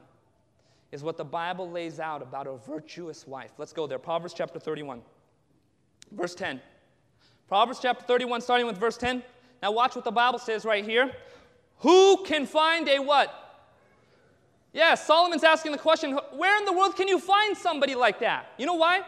[0.91, 3.51] is what the Bible lays out about a virtuous wife.
[3.57, 3.99] Let's go there.
[3.99, 5.01] Proverbs chapter 31,
[6.11, 6.61] verse 10.
[7.47, 9.23] Proverbs chapter 31, starting with verse 10.
[9.61, 11.11] Now, watch what the Bible says right here.
[11.79, 13.37] Who can find a what?
[14.73, 18.47] Yeah, Solomon's asking the question where in the world can you find somebody like that?
[18.57, 19.01] You know why?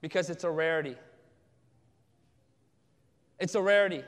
[0.00, 0.96] Because it's a rarity.
[3.40, 4.04] It's a rarity.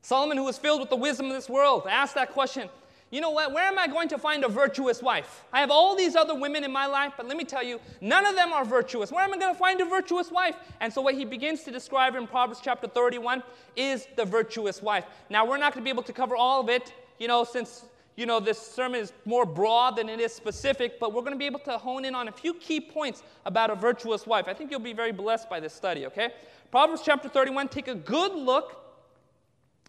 [0.00, 2.70] Solomon, who was filled with the wisdom of this world, asked that question
[3.10, 3.52] You know what?
[3.54, 5.44] Where am I going to find a virtuous wife?
[5.52, 8.26] I have all these other women in my life, but let me tell you, none
[8.26, 9.10] of them are virtuous.
[9.10, 10.56] Where am I going to find a virtuous wife?
[10.80, 13.42] And so, what he begins to describe in Proverbs chapter 31
[13.76, 15.06] is the virtuous wife.
[15.30, 17.86] Now, we're not going to be able to cover all of it, you know, since
[18.18, 21.38] you know, this sermon is more broad than it is specific, but we're going to
[21.38, 24.46] be able to hone in on a few key points about a virtuous wife.
[24.48, 26.30] I think you'll be very blessed by this study, okay?
[26.72, 28.84] Proverbs chapter 31, take a good look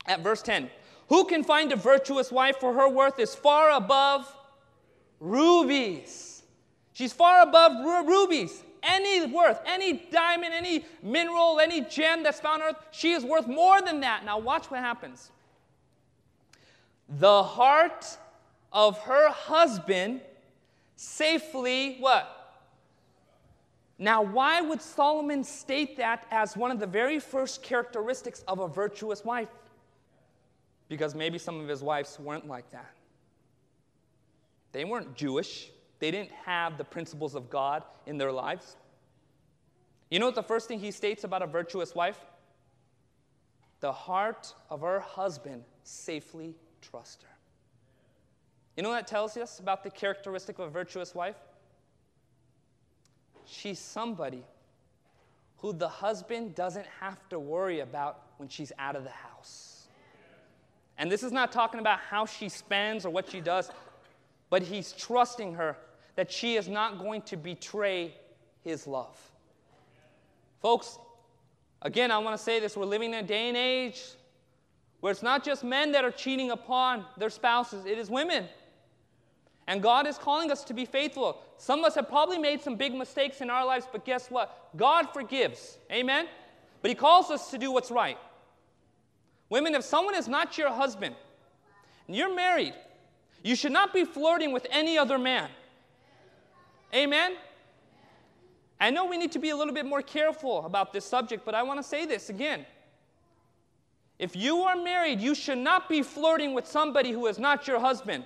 [0.06, 0.70] at verse 10.
[1.10, 4.34] Who can find a virtuous wife for her worth is far above
[5.20, 6.44] rubies?
[6.94, 8.64] She's far above ru- rubies.
[8.82, 13.48] Any worth, any diamond, any mineral, any gem that's found on earth, she is worth
[13.48, 14.24] more than that.
[14.24, 15.32] Now, watch what happens
[17.18, 18.06] the heart
[18.72, 20.22] of her husband
[20.96, 22.36] safely what?
[23.98, 28.68] Now, why would Solomon state that as one of the very first characteristics of a
[28.68, 29.50] virtuous wife?
[30.90, 32.94] Because maybe some of his wives weren't like that.
[34.72, 35.70] They weren't Jewish,
[36.00, 38.76] they didn't have the principles of God in their lives.
[40.10, 42.20] You know what the first thing he states about a virtuous wife?
[43.80, 47.30] The heart of her husband safely trust her.
[48.76, 51.36] You know what that tells us about the characteristic of a virtuous wife?
[53.46, 54.44] She's somebody
[55.58, 59.79] who the husband doesn't have to worry about when she's out of the house.
[61.00, 63.72] And this is not talking about how she spends or what she does,
[64.50, 65.78] but he's trusting her
[66.16, 68.14] that she is not going to betray
[68.66, 69.18] his love.
[70.62, 71.00] Folks,
[71.82, 74.04] again, I want to say this we're living in a day and age
[75.00, 78.46] where it's not just men that are cheating upon their spouses, it is women.
[79.68, 81.42] And God is calling us to be faithful.
[81.58, 84.70] Some of us have probably made some big mistakes in our lives, but guess what?
[84.76, 85.78] God forgives.
[85.90, 86.28] Amen?
[86.82, 88.18] But He calls us to do what's right.
[89.50, 91.16] Women, if someone is not your husband
[92.08, 92.74] and you're married,
[93.44, 95.50] you should not be flirting with any other man.
[96.94, 97.36] Amen?
[98.80, 101.54] I know we need to be a little bit more careful about this subject, but
[101.54, 102.66] I want to say this again.
[104.18, 107.80] If you are married, you should not be flirting with somebody who is not your
[107.80, 108.24] husband.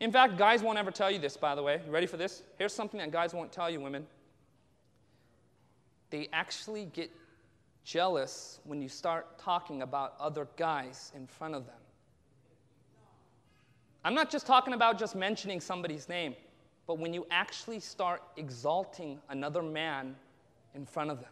[0.00, 1.80] In fact, guys won't ever tell you this, by the way.
[1.84, 2.42] You ready for this?
[2.58, 4.06] Here's something that guys won't tell you, women.
[6.10, 7.10] They actually get
[7.86, 11.76] jealous when you start talking about other guys in front of them.
[14.04, 16.34] I'm not just talking about just mentioning somebody's name,
[16.86, 20.16] but when you actually start exalting another man
[20.74, 21.30] in front of them.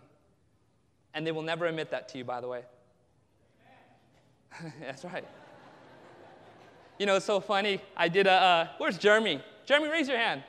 [1.13, 2.63] And they will never admit that to you, by the way.
[4.81, 5.27] That's right.
[6.99, 7.81] You know, it's so funny.
[7.97, 9.43] I did a, uh, where's Jeremy?
[9.67, 10.43] Jeremy, raise your hand.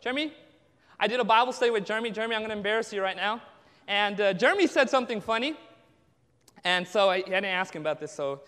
[0.00, 0.32] Jeremy?
[0.98, 2.10] I did a Bible study with Jeremy.
[2.10, 3.40] Jeremy, I'm going to embarrass you right now.
[3.90, 5.56] And uh, Jeremy said something funny.
[6.62, 8.42] And so I, I didn't ask him about this, so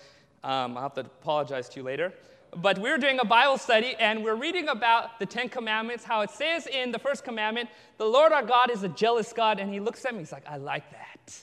[0.45, 2.13] um, I'll have to apologize to you later.
[2.55, 6.21] But we are doing a Bible study, and we're reading about the Ten Commandments, how
[6.21, 9.59] it says in the first commandment, the Lord our God is a jealous God.
[9.59, 11.35] And he looks at me, he's like, I like that.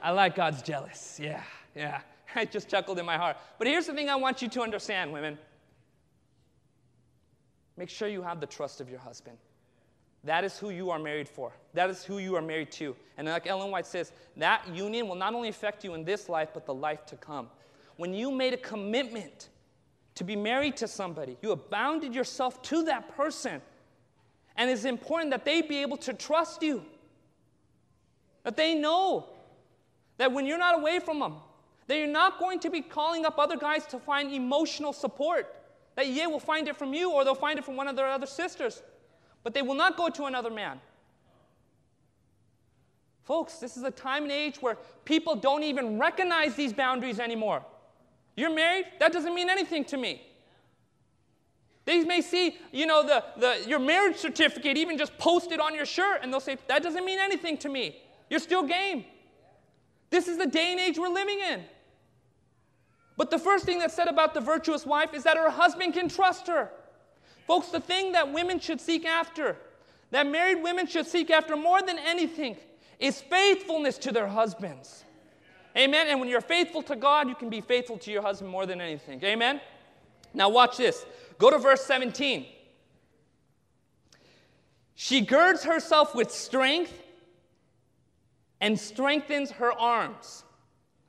[0.00, 1.18] I like God's jealous.
[1.20, 1.42] Yeah,
[1.74, 2.02] yeah.
[2.36, 3.38] I just chuckled in my heart.
[3.58, 5.36] But here's the thing I want you to understand, women.
[7.76, 9.36] Make sure you have the trust of your husband.
[10.26, 11.52] That is who you are married for.
[11.72, 12.96] That is who you are married to.
[13.16, 16.48] And like Ellen White says, that union will not only affect you in this life,
[16.52, 17.48] but the life to come.
[17.96, 19.50] When you made a commitment
[20.16, 23.62] to be married to somebody, you have bounded yourself to that person.
[24.56, 26.84] And it's important that they be able to trust you.
[28.42, 29.28] That they know
[30.18, 31.36] that when you're not away from them,
[31.86, 35.54] that you're not going to be calling up other guys to find emotional support.
[35.94, 38.08] That they will find it from you or they'll find it from one of their
[38.08, 38.82] other sisters.
[39.46, 40.80] But they will not go to another man.
[43.22, 47.62] Folks, this is a time and age where people don't even recognize these boundaries anymore.
[48.36, 48.86] You're married?
[48.98, 50.20] That doesn't mean anything to me.
[51.84, 55.86] They may see, you know, the, the, your marriage certificate even just posted on your
[55.86, 58.02] shirt, and they'll say, that doesn't mean anything to me.
[58.28, 59.04] You're still game.
[60.10, 61.62] This is the day and age we're living in.
[63.16, 66.08] But the first thing that's said about the virtuous wife is that her husband can
[66.08, 66.72] trust her.
[67.46, 69.56] Folks, the thing that women should seek after,
[70.10, 72.56] that married women should seek after more than anything,
[72.98, 75.04] is faithfulness to their husbands.
[75.76, 76.06] Amen.
[76.08, 78.80] And when you're faithful to God, you can be faithful to your husband more than
[78.80, 79.22] anything.
[79.22, 79.60] Amen.
[80.32, 81.04] Now, watch this.
[81.38, 82.46] Go to verse 17.
[84.94, 87.02] She girds herself with strength
[88.60, 90.44] and strengthens her arms.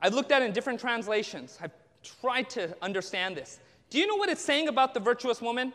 [0.00, 1.58] I've looked at it in different translations.
[1.60, 1.72] I've
[2.02, 3.58] tried to understand this.
[3.90, 5.72] Do you know what it's saying about the virtuous woman?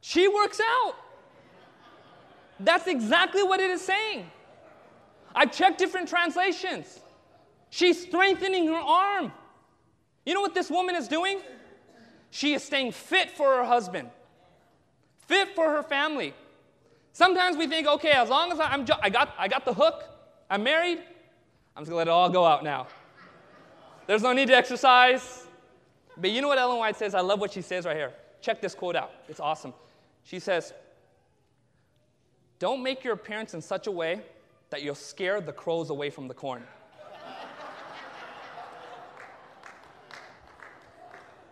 [0.00, 0.94] She works out.
[2.58, 4.30] That's exactly what it is saying.
[5.34, 7.00] I've checked different translations.
[7.70, 9.32] She's strengthening her arm.
[10.26, 11.40] You know what this woman is doing?
[12.30, 14.10] She is staying fit for her husband,
[15.26, 16.34] fit for her family.
[17.12, 20.04] Sometimes we think, okay, as long as I'm, I, got, I got the hook,
[20.48, 20.98] I'm married,
[21.76, 22.86] I'm just gonna let it all go out now.
[24.06, 25.46] There's no need to exercise.
[26.16, 27.14] But you know what Ellen White says?
[27.14, 28.12] I love what she says right here.
[28.40, 29.12] Check this quote out.
[29.28, 29.72] It's awesome.
[30.24, 30.72] She says,
[32.58, 34.22] Don't make your appearance in such a way
[34.70, 36.62] that you'll scare the crows away from the corn.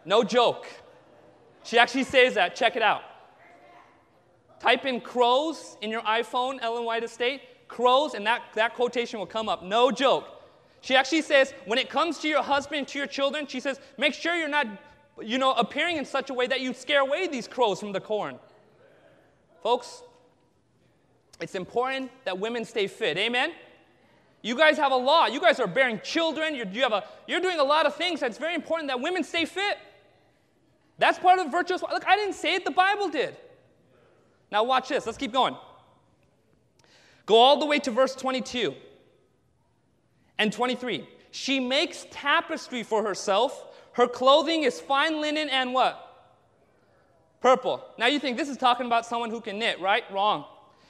[0.04, 0.66] No joke.
[1.64, 2.56] She actually says that.
[2.56, 3.02] Check it out.
[4.58, 9.26] Type in crows in your iPhone, Ellen White Estate, crows, and that, that quotation will
[9.26, 9.62] come up.
[9.62, 10.24] No joke.
[10.80, 14.14] She actually says, when it comes to your husband, to your children, she says, make
[14.14, 14.66] sure you're not,
[15.20, 18.00] you know, appearing in such a way that you scare away these crows from the
[18.00, 18.38] corn.
[19.68, 20.02] Folks,
[21.42, 23.18] it's important that women stay fit.
[23.18, 23.52] Amen?
[24.40, 25.30] You guys have a lot.
[25.30, 26.54] You guys are bearing children.
[26.54, 28.20] You're, you have a, you're doing a lot of things.
[28.20, 29.76] That's very important that women stay fit.
[30.96, 31.82] That's part of the virtuous.
[31.82, 33.36] Look, I didn't say it, the Bible did.
[34.50, 35.04] Now, watch this.
[35.04, 35.54] Let's keep going.
[37.26, 38.74] Go all the way to verse 22.
[40.38, 43.66] And 23, she makes tapestry for herself.
[43.92, 46.07] Her clothing is fine linen and what?
[47.40, 47.84] Purple.
[47.98, 50.04] Now you think this is talking about someone who can knit, right?
[50.12, 50.44] Wrong.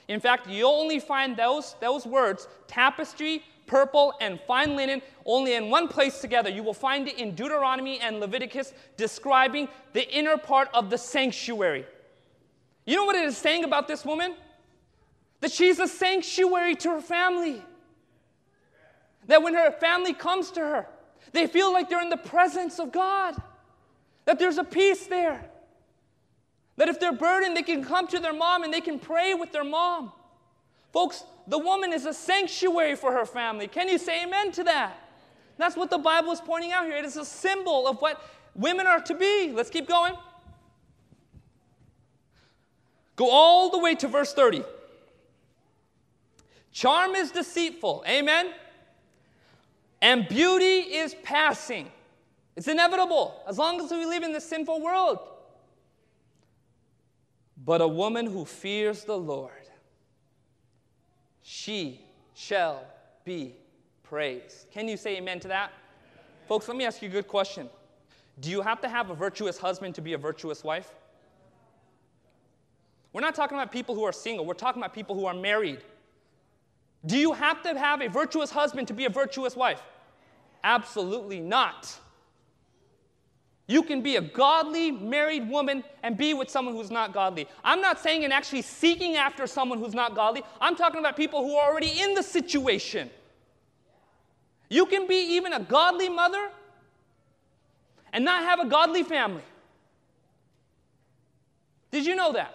[0.08, 5.68] In fact, you'll only find those, those words, tapestry, purple, and fine linen, only in
[5.68, 6.48] one place together.
[6.48, 11.84] You will find it in Deuteronomy and Leviticus describing the inner part of the sanctuary.
[12.86, 14.34] You know what it is saying about this woman?
[15.40, 17.62] That she's a sanctuary to her family.
[19.26, 20.88] That when her family comes to her,
[21.32, 23.36] they feel like they're in the presence of God.
[24.24, 25.44] That there's a peace there.
[26.78, 29.50] That if they're burdened, they can come to their mom and they can pray with
[29.50, 30.12] their mom.
[30.92, 33.66] Folks, the woman is a sanctuary for her family.
[33.66, 34.96] Can you say amen to that?
[35.56, 36.96] That's what the Bible is pointing out here.
[36.96, 38.22] It is a symbol of what
[38.54, 39.52] women are to be.
[39.52, 40.14] Let's keep going.
[43.16, 44.62] Go all the way to verse 30.
[46.70, 48.04] Charm is deceitful.
[48.06, 48.52] Amen.
[50.00, 51.90] And beauty is passing.
[52.54, 55.18] It's inevitable as long as we live in this sinful world.
[57.68, 59.50] But a woman who fears the Lord,
[61.42, 62.00] she
[62.34, 62.82] shall
[63.26, 63.56] be
[64.02, 64.70] praised.
[64.70, 65.72] Can you say amen to that?
[66.46, 67.68] Folks, let me ask you a good question.
[68.40, 70.94] Do you have to have a virtuous husband to be a virtuous wife?
[73.12, 75.82] We're not talking about people who are single, we're talking about people who are married.
[77.04, 79.82] Do you have to have a virtuous husband to be a virtuous wife?
[80.64, 81.94] Absolutely not.
[83.70, 87.46] You can be a godly married woman and be with someone who's not godly.
[87.62, 90.42] I'm not saying in actually seeking after someone who's not godly.
[90.58, 93.10] I'm talking about people who are already in the situation.
[94.70, 96.50] You can be even a godly mother
[98.10, 99.42] and not have a godly family.
[101.90, 102.54] Did you know that?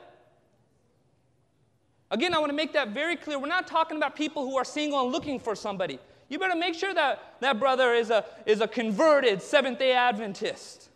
[2.10, 3.38] Again, I want to make that very clear.
[3.38, 6.00] We're not talking about people who are single and looking for somebody.
[6.28, 10.90] You better make sure that that brother is a, is a converted Seventh day Adventist.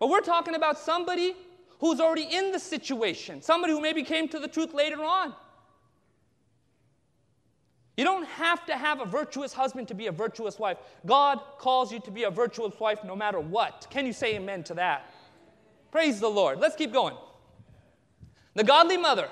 [0.00, 1.36] But we're talking about somebody
[1.78, 5.34] who's already in the situation, somebody who maybe came to the truth later on.
[7.96, 10.78] You don't have to have a virtuous husband to be a virtuous wife.
[11.04, 13.86] God calls you to be a virtuous wife no matter what.
[13.90, 15.12] Can you say amen to that?
[15.92, 16.58] Praise the Lord.
[16.60, 17.14] Let's keep going.
[18.54, 19.28] The godly mother.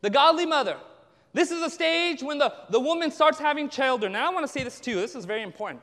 [0.00, 0.76] The godly mother.
[1.32, 4.12] This is a stage when the, the woman starts having children.
[4.12, 4.96] Now, I want to say this too.
[4.96, 5.82] This is very important.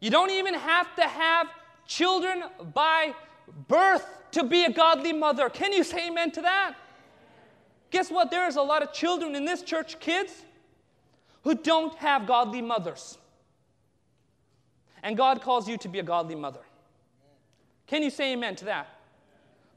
[0.00, 1.48] You don't even have to have
[1.88, 3.14] children by
[3.66, 5.48] birth to be a godly mother.
[5.48, 6.74] Can you say amen to that?
[7.90, 8.30] Guess what?
[8.30, 10.44] There is a lot of children in this church, kids,
[11.42, 13.18] who don't have godly mothers.
[15.02, 16.60] And God calls you to be a godly mother.
[17.86, 18.88] Can you say amen to that?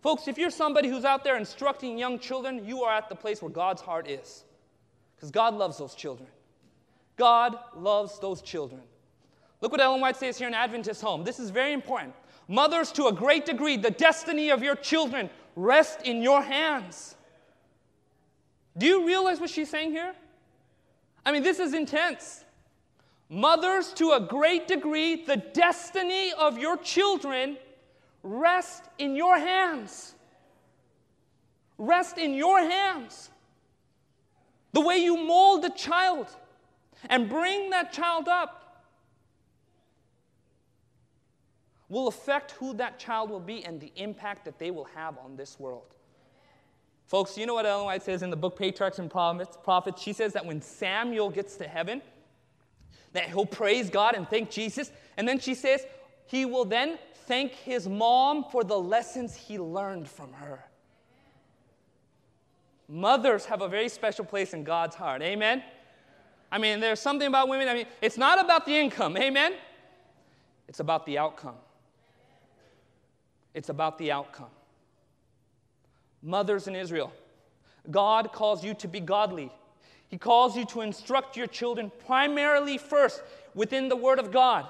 [0.01, 3.41] Folks, if you're somebody who's out there instructing young children, you are at the place
[3.41, 4.43] where God's heart is.
[5.15, 6.27] Because God loves those children.
[7.15, 8.81] God loves those children.
[9.61, 11.23] Look what Ellen White says here in Adventist Home.
[11.23, 12.13] This is very important.
[12.47, 17.15] Mothers, to a great degree, the destiny of your children rest in your hands.
[18.77, 20.13] Do you realize what she's saying here?
[21.25, 22.43] I mean, this is intense.
[23.29, 27.57] Mothers, to a great degree, the destiny of your children
[28.23, 30.15] rest in your hands.
[31.77, 33.29] Rest in your hands.
[34.73, 36.27] The way you mold a child
[37.09, 38.60] and bring that child up
[41.91, 45.35] will affect who that child will be and the impact that they will have on
[45.35, 45.93] this world.
[47.05, 50.01] Folks, you know what Ellen White says in the book Patriarchs and Prophets?
[50.01, 52.01] She says that when Samuel gets to heaven,
[53.11, 54.89] that he'll praise God and thank Jesus.
[55.17, 55.85] And then she says
[56.27, 60.63] he will then thank his mom for the lessons he learned from her.
[62.87, 65.21] Mothers have a very special place in God's heart.
[65.21, 65.61] Amen?
[66.49, 67.67] I mean, there's something about women.
[67.67, 69.17] I mean, it's not about the income.
[69.17, 69.55] Amen?
[70.69, 71.55] It's about the outcome.
[73.53, 74.49] It's about the outcome.
[76.21, 77.11] Mothers in Israel,
[77.89, 79.51] God calls you to be godly.
[80.07, 83.23] He calls you to instruct your children primarily first
[83.55, 84.67] within the Word of God,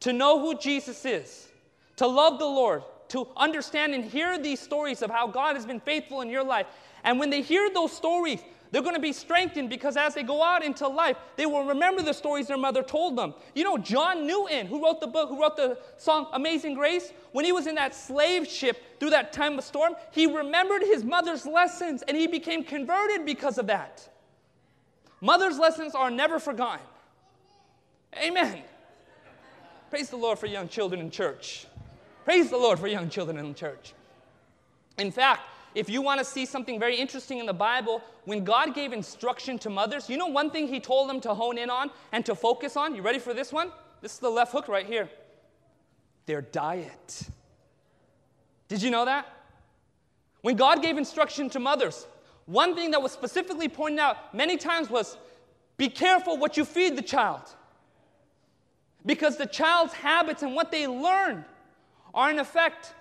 [0.00, 1.48] to know who Jesus is,
[1.96, 5.80] to love the Lord, to understand and hear these stories of how God has been
[5.80, 6.66] faithful in your life.
[7.04, 8.40] And when they hear those stories,
[8.70, 12.02] they're going to be strengthened because as they go out into life, they will remember
[12.02, 13.34] the stories their mother told them.
[13.54, 17.44] You know, John Newton, who wrote the book, who wrote the song Amazing Grace, when
[17.44, 21.46] he was in that slave ship through that time of storm, he remembered his mother's
[21.46, 24.08] lessons and he became converted because of that.
[25.20, 26.84] Mother's lessons are never forgotten.
[28.16, 28.62] Amen.
[29.90, 31.66] Praise the Lord for young children in church.
[32.24, 33.94] Praise the Lord for young children in church.
[34.98, 35.42] In fact,
[35.76, 39.58] if you want to see something very interesting in the Bible, when God gave instruction
[39.58, 42.34] to mothers, you know one thing He told them to hone in on and to
[42.34, 42.94] focus on?
[42.94, 43.70] You ready for this one?
[44.00, 45.10] This is the left hook right here
[46.24, 47.28] their diet.
[48.68, 49.26] Did you know that?
[50.40, 52.06] When God gave instruction to mothers,
[52.46, 55.18] one thing that was specifically pointed out many times was
[55.76, 57.42] be careful what you feed the child.
[59.04, 61.44] Because the child's habits and what they learn
[62.14, 62.94] are in effect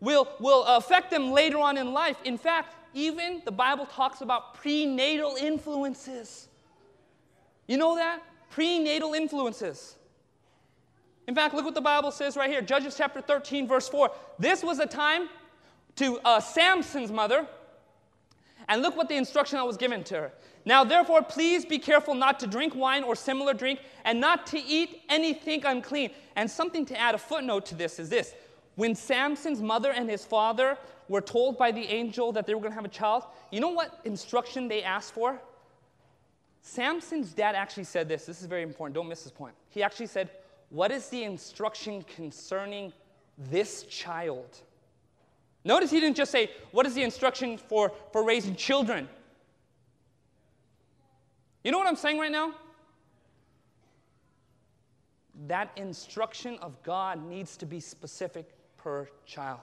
[0.00, 2.16] will, will affect them later on in life.
[2.24, 6.48] In fact, even the Bible talks about prenatal influences.
[7.66, 8.22] You know that?
[8.50, 9.96] Prenatal influences.
[11.26, 14.10] In fact, look what the Bible says right here Judges chapter 13, verse 4.
[14.38, 15.28] This was a time
[15.96, 17.46] to uh, Samson's mother.
[18.68, 20.32] And look what the instruction that was given to her.
[20.64, 24.58] Now, therefore, please be careful not to drink wine or similar drink, and not to
[24.58, 26.10] eat anything unclean.
[26.34, 28.34] And something to add a footnote to this is this
[28.76, 32.72] when Samson's mother and his father were told by the angel that they were going
[32.72, 35.40] to have a child, you know what instruction they asked for?
[36.60, 38.26] Samson's dad actually said this.
[38.26, 38.94] This is very important.
[38.94, 39.54] Don't miss this point.
[39.70, 40.30] He actually said,
[40.70, 42.92] What is the instruction concerning
[43.38, 44.60] this child?
[45.64, 49.08] Notice he didn't just say, What is the instruction for, for raising children?
[51.64, 52.52] You know what I'm saying right now?
[55.46, 58.50] That instruction of God needs to be specific
[58.86, 59.58] per child.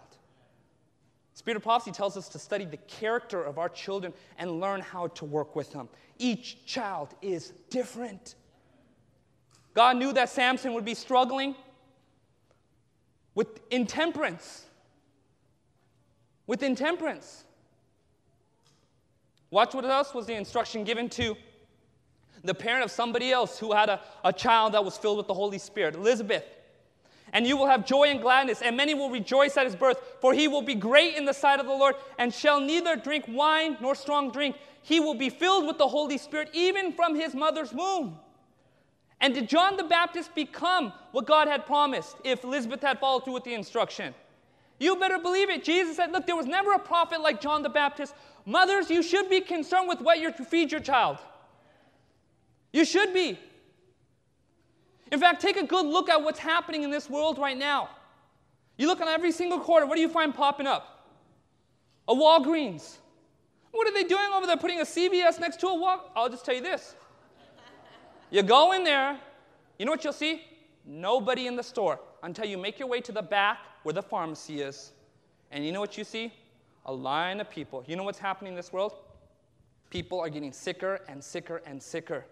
[1.34, 5.08] Spirit of prophecy tells us to study the character of our children and learn how
[5.08, 5.88] to work with them.
[6.20, 8.36] Each child is different.
[9.74, 11.56] God knew that Samson would be struggling
[13.34, 14.66] with intemperance.
[16.46, 17.46] With intemperance.
[19.52, 21.38] Watch what else was the instruction given to
[22.44, 25.34] the parent of somebody else who had a, a child that was filled with the
[25.34, 26.44] Holy Spirit, Elizabeth
[27.34, 30.34] and you will have joy and gladness, and many will rejoice at his birth, for
[30.34, 33.76] he will be great in the sight of the Lord, and shall neither drink wine
[33.82, 34.56] nor strong drink.
[34.84, 38.20] He will be filled with the Holy Spirit even from his mother's womb.
[39.20, 43.34] And did John the Baptist become what God had promised if Elizabeth had followed through
[43.34, 44.14] with the instruction?
[44.80, 45.64] You better believe it.
[45.64, 48.14] Jesus said, Look, there was never a prophet like John the Baptist.
[48.46, 51.20] Mothers, you should be concerned with what you feed your child.
[52.74, 53.40] You should be.
[55.14, 57.88] In fact, take a good look at what's happening in this world right now.
[58.80, 61.08] You look on every single corner, what do you find popping up?
[62.08, 62.98] A Walgreens.
[63.70, 64.58] What are they doing over there?
[64.58, 66.10] Putting a CVS next to a Walk?
[66.16, 66.96] I'll just tell you this.
[68.32, 69.20] You go in there,
[69.78, 70.42] you know what you'll see?
[70.84, 74.62] Nobody in the store until you make your way to the back where the pharmacy
[74.62, 74.94] is.
[75.52, 76.34] And you know what you see?
[76.88, 77.84] A line of people.
[77.86, 78.94] You know what's happening in this world?
[79.92, 82.26] People are getting sicker and sicker and sicker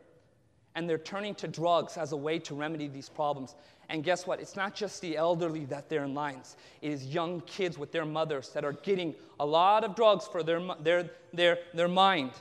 [0.76, 3.55] and they're turning to drugs as a way to remedy these problems.
[3.89, 4.39] And guess what?
[4.39, 6.55] It's not just the elderly that they're in lines.
[6.82, 10.43] It is young kids with their mothers that are getting a lot of drugs for
[10.43, 12.32] their, their, their, their mind.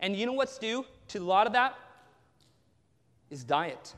[0.00, 1.78] And you know what's due to a lot of that?
[3.30, 3.94] Is diet.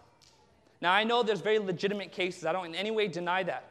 [0.80, 2.44] Now, I know there's very legitimate cases.
[2.44, 3.64] I don't in any way deny that.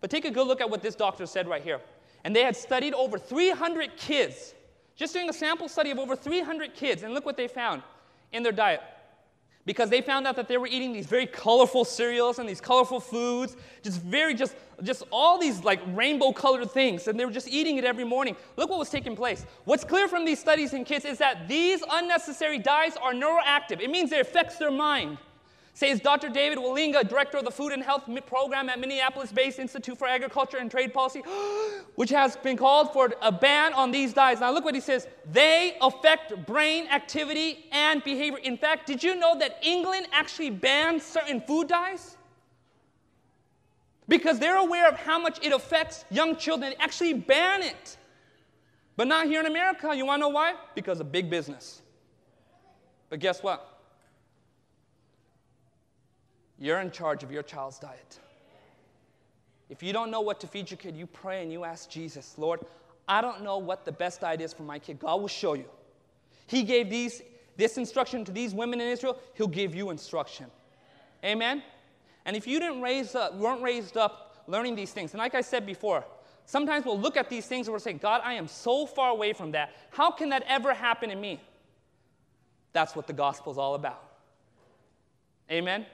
[0.00, 1.80] But take a good look at what this doctor said right here.
[2.24, 4.54] And they had studied over 300 kids,
[4.94, 7.02] just doing a sample study of over 300 kids.
[7.02, 7.82] And look what they found
[8.32, 8.82] in their diet
[9.66, 13.00] because they found out that they were eating these very colorful cereals and these colorful
[13.00, 17.48] foods, just very, just, just all these like rainbow colored things, and they were just
[17.48, 18.36] eating it every morning.
[18.56, 19.44] Look what was taking place.
[19.64, 23.80] What's clear from these studies in kids is that these unnecessary dyes are neuroactive.
[23.80, 25.18] It means it affects their mind
[25.76, 26.30] says Dr.
[26.30, 30.56] David Wallinga, director of the Food and Health Program at Minneapolis based Institute for Agriculture
[30.56, 31.20] and Trade Policy,
[31.96, 34.40] which has been called for a ban on these dyes.
[34.40, 38.38] Now, look what he says they affect brain activity and behavior.
[38.38, 42.16] In fact, did you know that England actually banned certain food dyes?
[44.08, 46.70] Because they're aware of how much it affects young children.
[46.70, 47.98] They actually ban it.
[48.96, 49.94] But not here in America.
[49.94, 50.54] You want to know why?
[50.74, 51.82] Because of big business.
[53.10, 53.75] But guess what?
[56.58, 58.18] You're in charge of your child's diet.
[59.68, 62.34] If you don't know what to feed your kid, you pray and you ask Jesus,
[62.38, 62.60] Lord,
[63.08, 64.98] I don't know what the best diet is for my kid.
[65.00, 65.66] God will show you.
[66.46, 67.22] He gave these,
[67.56, 70.46] this instruction to these women in Israel, He'll give you instruction.
[71.24, 71.62] Amen?
[72.24, 75.40] And if you didn't raise up, weren't raised up learning these things, and like I
[75.40, 76.04] said before,
[76.44, 79.32] sometimes we'll look at these things and we'll say, God, I am so far away
[79.32, 79.74] from that.
[79.90, 81.40] How can that ever happen in me?
[82.72, 84.02] That's what the gospel is all about.
[85.50, 85.86] Amen?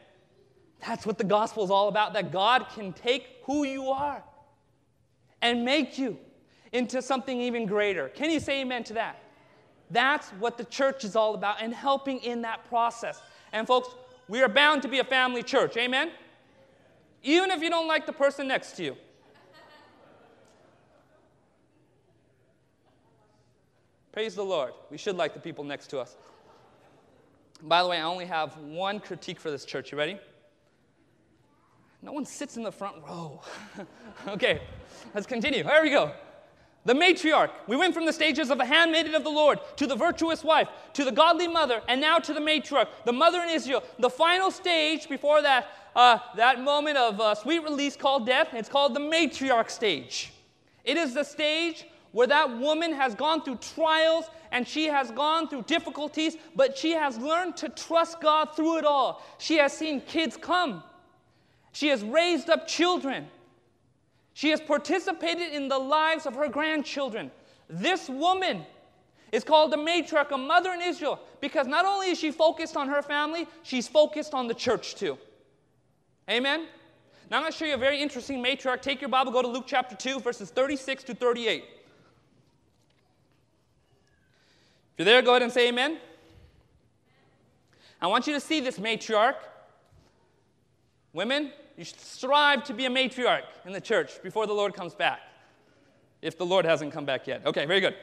[0.87, 4.23] That's what the gospel is all about that God can take who you are
[5.41, 6.19] and make you
[6.73, 8.09] into something even greater.
[8.09, 9.23] Can you say amen to that?
[9.91, 13.21] That's what the church is all about and helping in that process.
[13.53, 13.89] And folks,
[14.27, 15.77] we are bound to be a family church.
[15.77, 16.11] Amen?
[17.23, 18.97] Even if you don't like the person next to you.
[24.13, 24.73] Praise the Lord.
[24.91, 26.17] We should like the people next to us.
[27.63, 29.93] By the way, I only have one critique for this church.
[29.93, 30.19] You ready?
[32.03, 33.41] No one sits in the front row.
[34.29, 34.61] okay,
[35.15, 35.63] let's continue.
[35.63, 36.13] Here we go.
[36.85, 37.51] The matriarch.
[37.69, 40.69] We went from the stages of the handmaiden of the Lord to the virtuous wife
[40.95, 43.85] to the godly mother and now to the matriarch, the mother in Israel.
[44.01, 48.69] The final stage before that, uh, that moment of uh, sweet release called death, it's
[48.69, 50.33] called the matriarch stage.
[50.85, 55.49] It is the stage where that woman has gone through trials and she has gone
[55.49, 59.23] through difficulties, but she has learned to trust God through it all.
[59.39, 60.83] She has seen kids come,
[61.73, 63.27] she has raised up children.
[64.35, 67.31] She has participated in the lives of her grandchildren.
[67.69, 68.65] This woman
[69.33, 72.89] is called the matriarch, a mother in Israel, because not only is she focused on
[72.89, 75.17] her family, she's focused on the church too.
[76.31, 76.67] Amen?
[77.31, 78.83] Now I'm going to show you a very interesting matriarch.
[78.83, 81.65] Take your Bible, go to Luke chapter 2, verses 36 to 38.
[81.65, 81.71] If
[84.99, 85.97] you're there, go ahead and say amen.
[88.03, 89.37] I want you to see this matriarch.
[91.15, 94.95] Women, you should strive to be a matriarch in the church before the Lord comes
[94.95, 95.21] back.
[96.21, 97.45] If the Lord hasn't come back yet.
[97.47, 97.95] Okay, very good.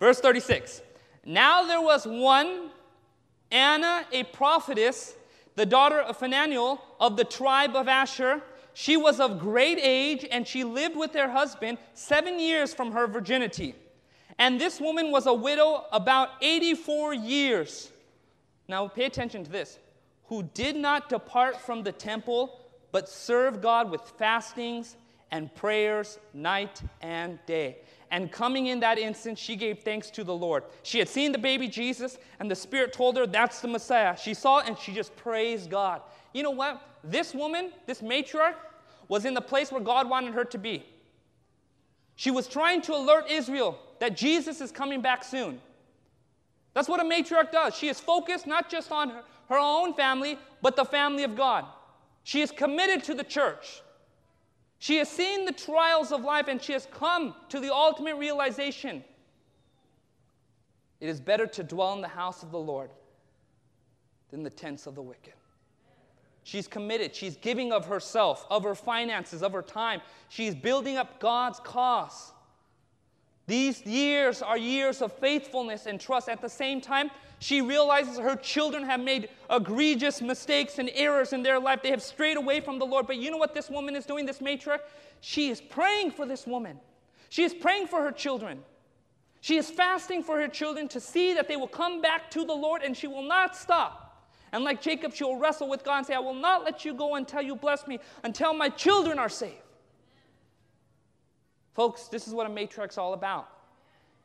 [0.00, 0.82] Verse 36.
[1.24, 2.70] Now there was one,
[3.50, 5.14] Anna, a prophetess,
[5.54, 8.42] the daughter of Phanuel of the tribe of Asher.
[8.74, 13.06] She was of great age, and she lived with her husband seven years from her
[13.06, 13.74] virginity.
[14.38, 17.92] And this woman was a widow about 84 years.
[18.66, 19.78] Now, pay attention to this.
[20.28, 22.61] Who did not depart from the temple
[22.92, 24.96] but serve God with fastings
[25.30, 27.78] and prayers night and day.
[28.10, 30.64] And coming in that instant, she gave thanks to the Lord.
[30.82, 34.14] She had seen the baby Jesus, and the Spirit told her that's the Messiah.
[34.16, 36.02] She saw it and she just praised God.
[36.34, 36.86] You know what?
[37.02, 38.54] This woman, this matriarch,
[39.08, 40.84] was in the place where God wanted her to be.
[42.16, 45.60] She was trying to alert Israel that Jesus is coming back soon.
[46.74, 47.74] That's what a matriarch does.
[47.74, 51.64] She is focused not just on her, her own family, but the family of God.
[52.24, 53.82] She is committed to the church.
[54.78, 59.04] She has seen the trials of life and she has come to the ultimate realization
[61.02, 62.88] it is better to dwell in the house of the Lord
[64.30, 65.32] than the tents of the wicked.
[66.44, 67.12] She's committed.
[67.12, 70.00] She's giving of herself, of her finances, of her time.
[70.28, 72.30] She's building up God's cause.
[73.48, 76.28] These years are years of faithfulness and trust.
[76.28, 77.10] At the same time,
[77.42, 81.82] she realizes her children have made egregious mistakes and errors in their life.
[81.82, 83.08] They have strayed away from the Lord.
[83.08, 84.78] But you know what this woman is doing, this matriarch?
[85.20, 86.78] She is praying for this woman.
[87.30, 88.62] She is praying for her children.
[89.40, 92.54] She is fasting for her children to see that they will come back to the
[92.54, 94.24] Lord and she will not stop.
[94.52, 96.94] And like Jacob, she will wrestle with God and say, I will not let you
[96.94, 99.56] go until you bless me, until my children are saved.
[101.74, 103.48] Folks, this is what a matriarch is all about.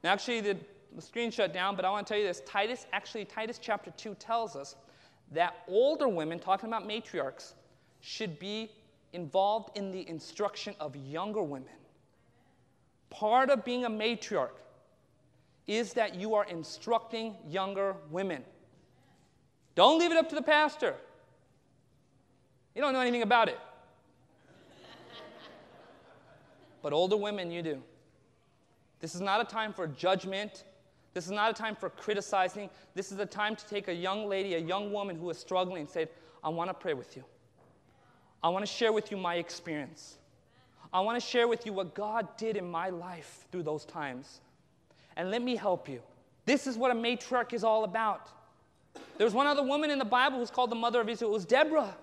[0.03, 0.57] Now, actually, the
[0.97, 2.41] the screen shut down, but I want to tell you this.
[2.43, 4.75] Titus, actually, Titus chapter 2 tells us
[5.31, 7.53] that older women, talking about matriarchs,
[8.01, 8.71] should be
[9.13, 11.69] involved in the instruction of younger women.
[13.11, 14.57] Part of being a matriarch
[15.67, 18.43] is that you are instructing younger women.
[19.75, 20.95] Don't leave it up to the pastor.
[22.73, 23.59] You don't know anything about it.
[26.81, 27.83] but older women, you do.
[28.99, 30.63] This is not a time for judgment
[31.17, 32.69] this is not a time for criticizing.
[32.93, 35.79] This is a time to take a young lady, a young woman who is struggling,
[35.81, 36.05] and say,
[36.43, 37.23] I want to pray with you.
[38.43, 40.17] I want to share with you my experience.
[40.93, 44.41] I want to share with you what God did in my life through those times.
[45.15, 46.03] And let me help you.
[46.45, 48.29] This is what a matriarch is all about.
[49.17, 51.31] There was one other woman in the Bible who's called the mother of Israel.
[51.31, 51.95] It was Deborah.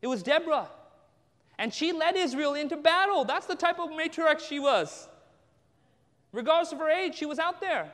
[0.00, 0.68] It was Deborah.
[1.56, 3.24] And she led Israel into battle.
[3.24, 5.06] That's the type of matriarch she was.
[6.32, 7.92] Regardless of her age, she was out there.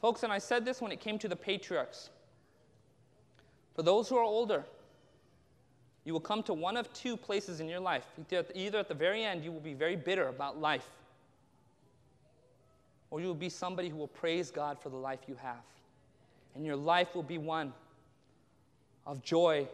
[0.00, 2.10] Folks, and I said this when it came to the patriarchs.
[3.74, 4.64] For those who are older,
[6.04, 8.06] you will come to one of two places in your life.
[8.54, 10.88] Either at the very end, you will be very bitter about life,
[13.10, 15.64] or you will be somebody who will praise God for the life you have.
[16.54, 17.72] And your life will be one
[19.06, 19.68] of joy,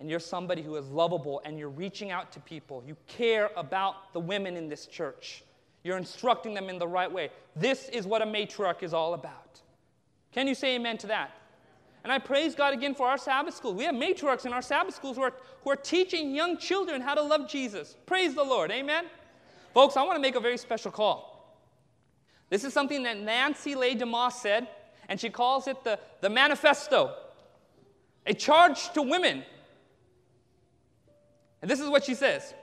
[0.00, 2.82] and you're somebody who is lovable, and you're reaching out to people.
[2.86, 5.44] You care about the women in this church.
[5.86, 7.30] You're instructing them in the right way.
[7.54, 9.60] This is what a matriarch is all about.
[10.32, 11.30] Can you say amen to that?
[12.02, 13.72] And I praise God again for our Sabbath school.
[13.72, 15.32] We have matriarchs in our Sabbath schools who are,
[15.62, 17.96] who are teaching young children how to love Jesus.
[18.04, 18.70] Praise the Lord.
[18.72, 19.04] Amen?
[19.74, 21.56] Folks, I want to make a very special call.
[22.50, 24.68] This is something that Nancy Leigh DeMoss said,
[25.08, 27.14] and she calls it the, the manifesto
[28.26, 29.44] a charge to women.
[31.62, 32.54] And this is what she says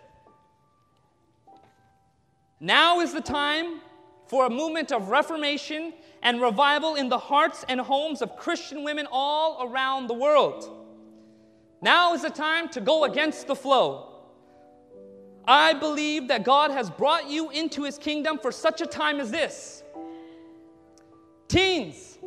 [2.63, 3.81] now is the time
[4.27, 5.91] for a movement of reformation
[6.21, 10.69] and revival in the hearts and homes of Christian women all around the world.
[11.81, 14.13] Now is the time to go against the flow.
[15.45, 19.29] I believe that God has brought you into his kingdom for such a time as
[19.29, 19.83] this.
[21.49, 22.17] Teens,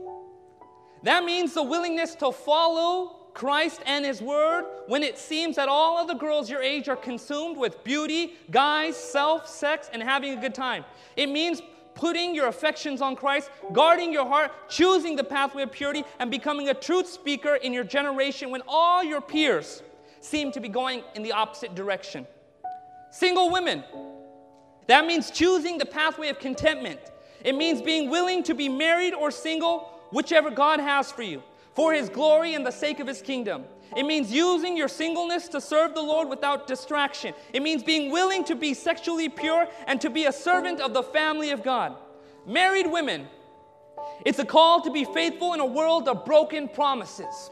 [1.02, 5.98] that means the willingness to follow Christ and his word when it seems that all
[5.98, 10.54] other girls your age are consumed with beauty, guys, self, sex, and having a good
[10.54, 10.86] time.
[11.16, 11.60] It means
[11.94, 16.70] putting your affections on Christ, guarding your heart, choosing the pathway of purity, and becoming
[16.70, 19.82] a truth speaker in your generation when all your peers
[20.20, 22.26] seem to be going in the opposite direction.
[23.10, 23.84] Single women,
[24.86, 27.00] that means choosing the pathway of contentment.
[27.44, 31.42] It means being willing to be married or single, whichever God has for you,
[31.76, 33.64] for His glory and the sake of His kingdom.
[33.94, 37.34] It means using your singleness to serve the Lord without distraction.
[37.52, 41.02] It means being willing to be sexually pure and to be a servant of the
[41.02, 41.96] family of God.
[42.46, 43.28] Married women,
[44.24, 47.50] it's a call to be faithful in a world of broken promises.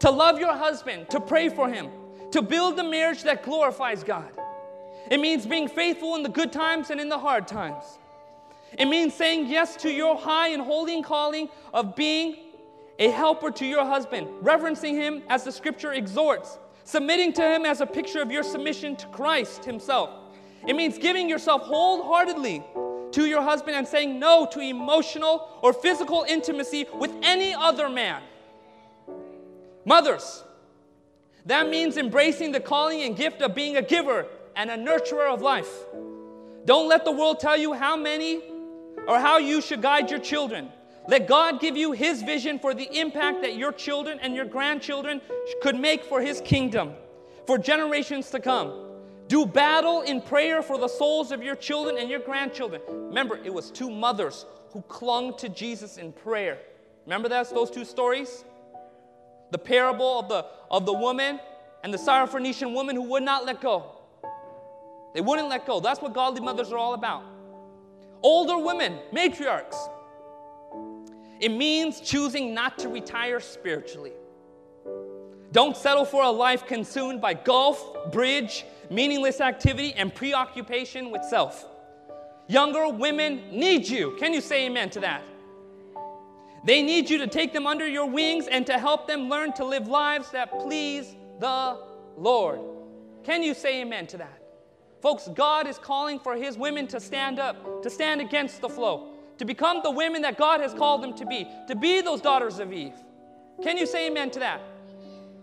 [0.00, 1.88] To love your husband, to pray for him,
[2.32, 4.30] to build a marriage that glorifies God.
[5.10, 7.84] It means being faithful in the good times and in the hard times.
[8.78, 12.36] It means saying yes to your high and holy calling of being
[12.98, 17.80] a helper to your husband, reverencing him as the scripture exhorts, submitting to him as
[17.80, 20.10] a picture of your submission to Christ himself.
[20.66, 22.64] It means giving yourself wholeheartedly
[23.12, 28.22] to your husband and saying no to emotional or physical intimacy with any other man.
[29.84, 30.42] Mothers,
[31.46, 34.26] that means embracing the calling and gift of being a giver
[34.56, 35.70] and a nurturer of life.
[36.64, 38.42] Don't let the world tell you how many
[39.06, 40.68] or how you should guide your children.
[41.08, 45.20] Let God give you His vision for the impact that your children and your grandchildren
[45.62, 46.94] could make for His kingdom
[47.46, 48.82] for generations to come.
[49.28, 52.82] Do battle in prayer for the souls of your children and your grandchildren.
[52.88, 56.58] Remember, it was two mothers who clung to Jesus in prayer.
[57.06, 58.44] Remember that, those two stories?
[59.50, 61.40] The parable of the, of the woman
[61.82, 63.92] and the Syrophoenician woman who would not let go.
[65.14, 65.80] They wouldn't let go.
[65.80, 67.22] That's what godly mothers are all about.
[68.22, 69.76] Older women, matriarchs,
[71.40, 74.12] it means choosing not to retire spiritually.
[75.52, 81.66] Don't settle for a life consumed by golf, bridge, meaningless activity, and preoccupation with self.
[82.48, 84.16] Younger women need you.
[84.18, 85.22] Can you say amen to that?
[86.64, 89.64] They need you to take them under your wings and to help them learn to
[89.64, 91.78] live lives that please the
[92.16, 92.60] Lord.
[93.24, 94.42] Can you say amen to that?
[95.00, 99.15] Folks, God is calling for His women to stand up, to stand against the flow
[99.38, 102.58] to become the women that God has called them to be, to be those daughters
[102.58, 102.94] of Eve.
[103.62, 104.60] Can you say amen to that?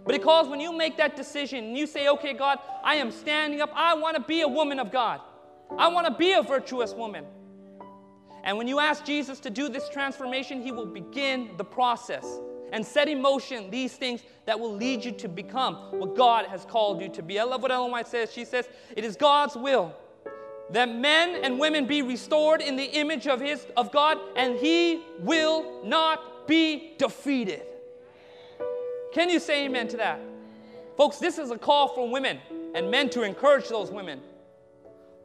[0.06, 3.12] But He calls when you make that decision and you say, okay, God, I am
[3.12, 3.72] standing up.
[3.74, 5.22] I want to be a woman of God.
[5.78, 7.26] I want to be a virtuous woman.
[8.44, 12.26] And when you ask Jesus to do this transformation, He will begin the process
[12.74, 16.66] and set in motion these things that will lead you to become what God has
[16.66, 17.40] called you to be.
[17.40, 18.34] I love what Ellen White says.
[18.34, 18.68] She says,
[18.98, 19.96] It is God's will
[20.74, 25.04] that men and women be restored in the image of his of God and he
[25.20, 27.62] will not be defeated.
[29.14, 30.20] Can you say amen to that?
[30.98, 32.40] Folks, this is a call for women
[32.74, 34.20] and men to encourage those women.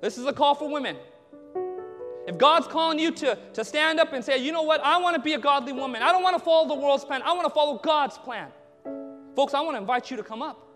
[0.02, 0.96] This is a call for women.
[2.26, 5.16] If God's calling you to, to stand up and say, you know what, I want
[5.16, 6.02] to be a godly woman.
[6.02, 7.22] I don't want to follow the world's plan.
[7.22, 8.48] I want to follow God's plan.
[9.34, 10.67] Folks, I want to invite you to come up.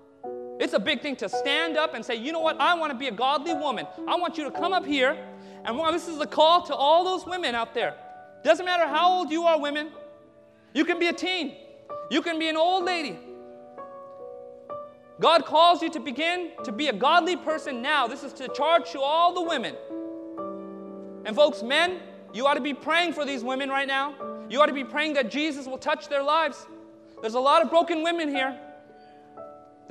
[0.62, 2.96] It's a big thing to stand up and say, you know what, I want to
[2.96, 3.84] be a godly woman.
[4.06, 5.18] I want you to come up here.
[5.64, 7.96] And this is a call to all those women out there.
[8.44, 9.90] Doesn't matter how old you are, women.
[10.72, 11.56] You can be a teen,
[12.12, 13.18] you can be an old lady.
[15.18, 18.06] God calls you to begin to be a godly person now.
[18.06, 19.74] This is to charge to all the women.
[21.24, 21.98] And, folks, men,
[22.32, 24.14] you ought to be praying for these women right now.
[24.48, 26.66] You ought to be praying that Jesus will touch their lives.
[27.20, 28.56] There's a lot of broken women here.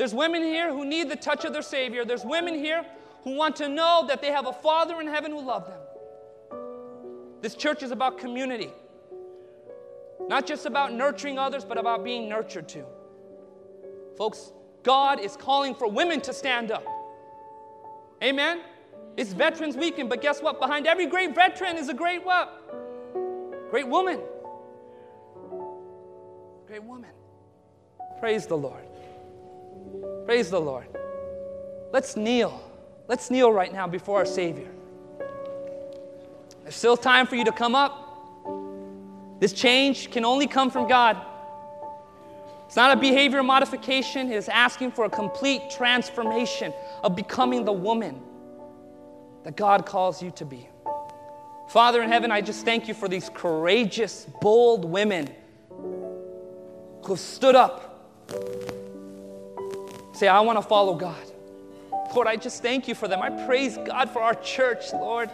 [0.02, 2.04] There's women here who need the touch of their Savior.
[2.04, 2.84] There's women here
[3.24, 6.60] who want to know that they have a Father in heaven who loves them.
[7.42, 8.72] This church is about community,
[10.28, 12.84] not just about nurturing others, but about being nurtured too.
[14.18, 16.84] Folks, God is calling for women to stand up.
[18.24, 18.62] Amen?
[19.18, 20.60] It's Veterans Weekend, but guess what?
[20.60, 23.70] Behind every great veteran is a great what?
[23.70, 24.20] Great woman.
[26.66, 27.12] Great woman.
[28.20, 28.91] Praise the Lord.
[30.26, 30.86] Praise the Lord.
[31.92, 32.62] Let's kneel.
[33.08, 34.70] Let's kneel right now before our Savior.
[36.64, 38.08] There's still time for you to come up.
[39.40, 41.18] This change can only come from God.
[42.68, 46.74] It's not a behavior modification, it is asking for a complete transformation
[47.04, 48.22] of becoming the woman
[49.44, 50.70] that God calls you to be.
[51.68, 55.30] Father in heaven, I just thank you for these courageous, bold women
[55.70, 58.81] who have stood up.
[60.14, 61.32] Say, I want to follow God.
[62.14, 63.22] Lord, I just thank you for them.
[63.22, 65.30] I praise God for our church, Lord.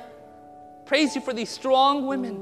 [0.86, 2.36] Praise you for these strong women.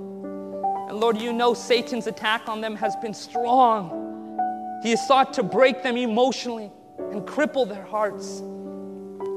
[0.90, 4.80] And Lord, you know Satan's attack on them has been strong.
[4.84, 8.42] He has sought to break them emotionally and cripple their hearts.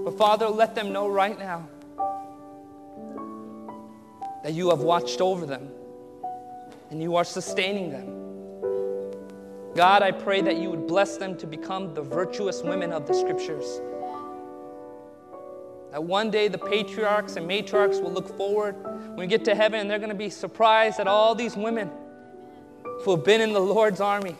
[0.05, 1.69] But Father, let them know right now
[4.43, 5.71] that you have watched over them
[6.91, 8.18] and you are sustaining them.
[9.75, 13.15] God, I pray that you would bless them to become the virtuous women of the
[13.15, 13.81] scriptures.
[15.93, 19.81] That one day the patriarchs and matriarchs will look forward when we get to heaven
[19.81, 21.91] and they're going to be surprised at all these women
[23.03, 24.37] who have been in the Lord's army.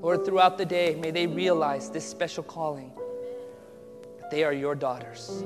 [0.00, 2.92] Lord, throughout the day, may they realize this special calling
[4.18, 5.44] that they are your daughters.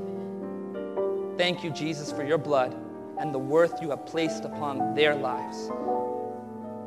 [1.36, 2.74] Thank you, Jesus, for your blood
[3.18, 5.70] and the worth you have placed upon their lives.